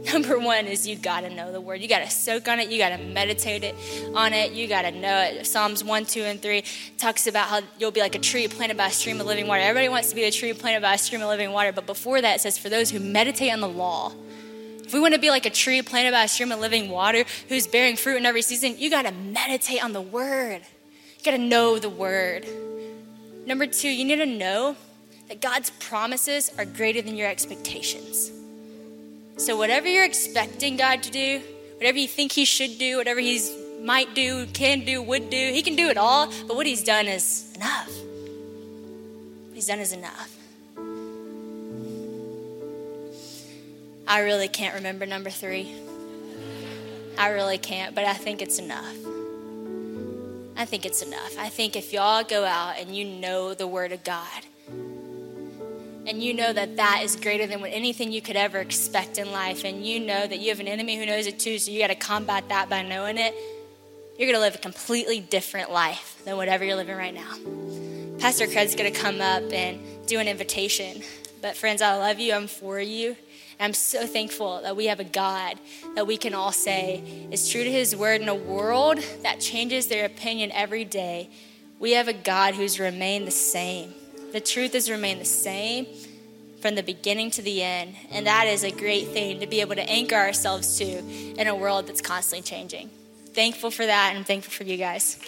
Number 0.12 0.38
one 0.38 0.66
is 0.66 0.86
you 0.86 0.96
got 0.96 1.20
to 1.20 1.30
know 1.30 1.52
the 1.52 1.60
word. 1.60 1.80
You 1.80 1.88
got 1.88 2.00
to 2.00 2.10
soak 2.10 2.48
on 2.48 2.60
it. 2.60 2.70
You 2.70 2.78
got 2.78 2.90
to 2.90 2.98
meditate 2.98 3.64
it 3.64 3.74
on 4.14 4.32
it. 4.32 4.52
You 4.52 4.66
got 4.68 4.82
to 4.82 4.90
know 4.90 5.18
it. 5.20 5.46
Psalms 5.46 5.82
1, 5.82 6.06
2, 6.06 6.22
and 6.22 6.40
3 6.40 6.62
talks 6.96 7.26
about 7.26 7.48
how 7.48 7.60
you'll 7.78 7.90
be 7.90 8.00
like 8.00 8.14
a 8.14 8.18
tree 8.18 8.46
planted 8.48 8.76
by 8.76 8.86
a 8.86 8.90
stream 8.90 9.20
of 9.20 9.26
living 9.26 9.46
water. 9.46 9.62
Everybody 9.62 9.88
wants 9.88 10.08
to 10.10 10.14
be 10.14 10.24
a 10.24 10.30
tree 10.30 10.52
planted 10.52 10.82
by 10.82 10.94
a 10.94 10.98
stream 10.98 11.22
of 11.22 11.28
living 11.28 11.52
water. 11.52 11.72
But 11.72 11.86
before 11.86 12.20
that, 12.20 12.36
it 12.36 12.40
says, 12.40 12.58
for 12.58 12.68
those 12.68 12.90
who 12.90 13.00
meditate 13.00 13.52
on 13.52 13.60
the 13.60 13.68
law. 13.68 14.12
If 14.84 14.94
we 14.94 15.00
want 15.00 15.14
to 15.14 15.20
be 15.20 15.30
like 15.30 15.44
a 15.44 15.50
tree 15.50 15.82
planted 15.82 16.12
by 16.12 16.24
a 16.24 16.28
stream 16.28 16.50
of 16.50 16.60
living 16.60 16.88
water 16.88 17.24
who's 17.48 17.66
bearing 17.66 17.96
fruit 17.96 18.16
in 18.16 18.24
every 18.24 18.42
season, 18.42 18.76
you 18.78 18.88
got 18.88 19.02
to 19.02 19.12
meditate 19.12 19.84
on 19.84 19.92
the 19.92 20.00
word. 20.00 20.62
You 21.18 21.24
got 21.24 21.32
to 21.32 21.38
know 21.38 21.78
the 21.78 21.90
word. 21.90 22.46
Number 23.46 23.66
two, 23.66 23.88
you 23.88 24.04
need 24.04 24.16
to 24.16 24.26
know 24.26 24.76
that 25.28 25.40
God's 25.40 25.70
promises 25.70 26.50
are 26.58 26.64
greater 26.64 27.02
than 27.02 27.16
your 27.16 27.28
expectations. 27.28 28.30
So, 29.36 29.56
whatever 29.56 29.86
you're 29.86 30.04
expecting 30.04 30.76
God 30.76 31.02
to 31.04 31.10
do, 31.10 31.40
whatever 31.76 31.98
you 31.98 32.08
think 32.08 32.32
He 32.32 32.44
should 32.44 32.78
do, 32.78 32.96
whatever 32.96 33.20
He 33.20 33.40
might 33.82 34.14
do, 34.14 34.46
can 34.46 34.84
do, 34.84 35.00
would 35.00 35.30
do, 35.30 35.36
He 35.36 35.62
can 35.62 35.76
do 35.76 35.88
it 35.88 35.96
all, 35.96 36.26
but 36.46 36.56
what 36.56 36.66
He's 36.66 36.82
done 36.82 37.06
is 37.06 37.52
enough. 37.54 37.88
What 39.46 39.54
He's 39.54 39.66
done 39.66 39.78
is 39.78 39.92
enough. 39.92 40.34
I 44.08 44.20
really 44.20 44.48
can't 44.48 44.74
remember 44.74 45.04
number 45.04 45.28
three. 45.28 45.72
I 47.18 47.28
really 47.28 47.58
can't, 47.58 47.94
but 47.94 48.04
I 48.04 48.14
think 48.14 48.40
it's 48.40 48.58
enough. 48.58 48.96
I 50.56 50.64
think 50.64 50.86
it's 50.86 51.02
enough. 51.02 51.36
I 51.38 51.50
think 51.50 51.76
if 51.76 51.92
y'all 51.92 52.24
go 52.24 52.44
out 52.44 52.78
and 52.78 52.96
you 52.96 53.04
know 53.04 53.54
the 53.54 53.66
Word 53.66 53.92
of 53.92 54.02
God, 54.02 54.46
and 56.08 56.22
you 56.22 56.32
know 56.32 56.52
that 56.52 56.76
that 56.76 57.02
is 57.02 57.16
greater 57.16 57.46
than 57.46 57.60
what 57.60 57.70
anything 57.72 58.10
you 58.10 58.22
could 58.22 58.36
ever 58.36 58.58
expect 58.58 59.18
in 59.18 59.30
life, 59.30 59.64
and 59.64 59.86
you 59.86 60.00
know 60.00 60.26
that 60.26 60.38
you 60.38 60.48
have 60.48 60.60
an 60.60 60.68
enemy 60.68 60.96
who 60.96 61.04
knows 61.04 61.26
it 61.26 61.38
too, 61.38 61.58
so 61.58 61.70
you 61.70 61.78
got 61.80 61.88
to 61.88 61.94
combat 61.94 62.48
that 62.48 62.70
by 62.70 62.82
knowing 62.82 63.18
it, 63.18 63.34
you're 64.18 64.26
going 64.26 64.34
to 64.34 64.40
live 64.40 64.54
a 64.54 64.58
completely 64.58 65.20
different 65.20 65.70
life 65.70 66.20
than 66.24 66.36
whatever 66.36 66.64
you're 66.64 66.76
living 66.76 66.96
right 66.96 67.14
now. 67.14 67.36
Pastor 68.18 68.46
Craig's 68.46 68.74
going 68.74 68.92
to 68.92 68.98
come 68.98 69.20
up 69.20 69.52
and 69.52 69.80
do 70.06 70.18
an 70.18 70.26
invitation. 70.26 71.02
But, 71.40 71.56
friends, 71.56 71.82
I 71.82 71.94
love 71.96 72.18
you. 72.18 72.32
I'm 72.34 72.48
for 72.48 72.80
you. 72.80 73.14
I'm 73.60 73.74
so 73.74 74.06
thankful 74.06 74.60
that 74.62 74.76
we 74.76 74.86
have 74.86 74.98
a 74.98 75.04
God 75.04 75.56
that 75.94 76.06
we 76.06 76.16
can 76.16 76.34
all 76.34 76.50
say 76.50 77.28
is 77.30 77.48
true 77.48 77.62
to 77.62 77.70
his 77.70 77.94
word 77.94 78.20
in 78.20 78.28
a 78.28 78.34
world 78.34 78.98
that 79.22 79.38
changes 79.40 79.86
their 79.86 80.04
opinion 80.04 80.50
every 80.52 80.84
day. 80.84 81.30
We 81.78 81.92
have 81.92 82.08
a 82.08 82.12
God 82.12 82.54
who's 82.54 82.80
remained 82.80 83.26
the 83.26 83.32
same. 83.32 83.94
The 84.32 84.40
truth 84.40 84.74
has 84.74 84.90
remained 84.90 85.20
the 85.20 85.26
same 85.26 85.86
from 86.60 86.74
the 86.74 86.82
beginning 86.82 87.30
to 87.32 87.42
the 87.42 87.62
end. 87.62 87.94
And 88.10 88.26
that 88.26 88.46
is 88.46 88.64
a 88.64 88.70
great 88.70 89.08
thing 89.08 89.40
to 89.40 89.46
be 89.46 89.60
able 89.60 89.76
to 89.76 89.88
anchor 89.88 90.16
ourselves 90.16 90.78
to 90.78 90.84
in 90.84 91.46
a 91.46 91.54
world 91.54 91.86
that's 91.86 92.00
constantly 92.00 92.42
changing. 92.42 92.90
Thankful 93.32 93.70
for 93.70 93.86
that 93.86 94.10
and 94.10 94.18
I'm 94.18 94.24
thankful 94.24 94.52
for 94.52 94.64
you 94.64 94.76
guys. 94.76 95.18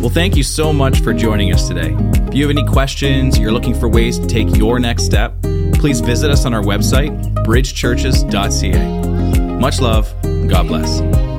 Well, 0.00 0.10
thank 0.10 0.36
you 0.36 0.42
so 0.42 0.72
much 0.72 1.00
for 1.00 1.12
joining 1.12 1.52
us 1.52 1.66
today. 1.66 1.94
If 2.28 2.34
you 2.34 2.46
have 2.46 2.56
any 2.56 2.66
questions, 2.66 3.38
you're 3.38 3.52
looking 3.52 3.74
for 3.74 3.88
ways 3.88 4.18
to 4.18 4.26
take 4.26 4.54
your 4.56 4.78
next 4.78 5.04
step, 5.04 5.34
please 5.74 6.00
visit 6.00 6.30
us 6.30 6.46
on 6.46 6.54
our 6.54 6.62
website, 6.62 7.10
bridgechurches.ca. 7.44 9.58
Much 9.58 9.80
love. 9.80 10.14
God 10.48 10.68
bless. 10.68 11.37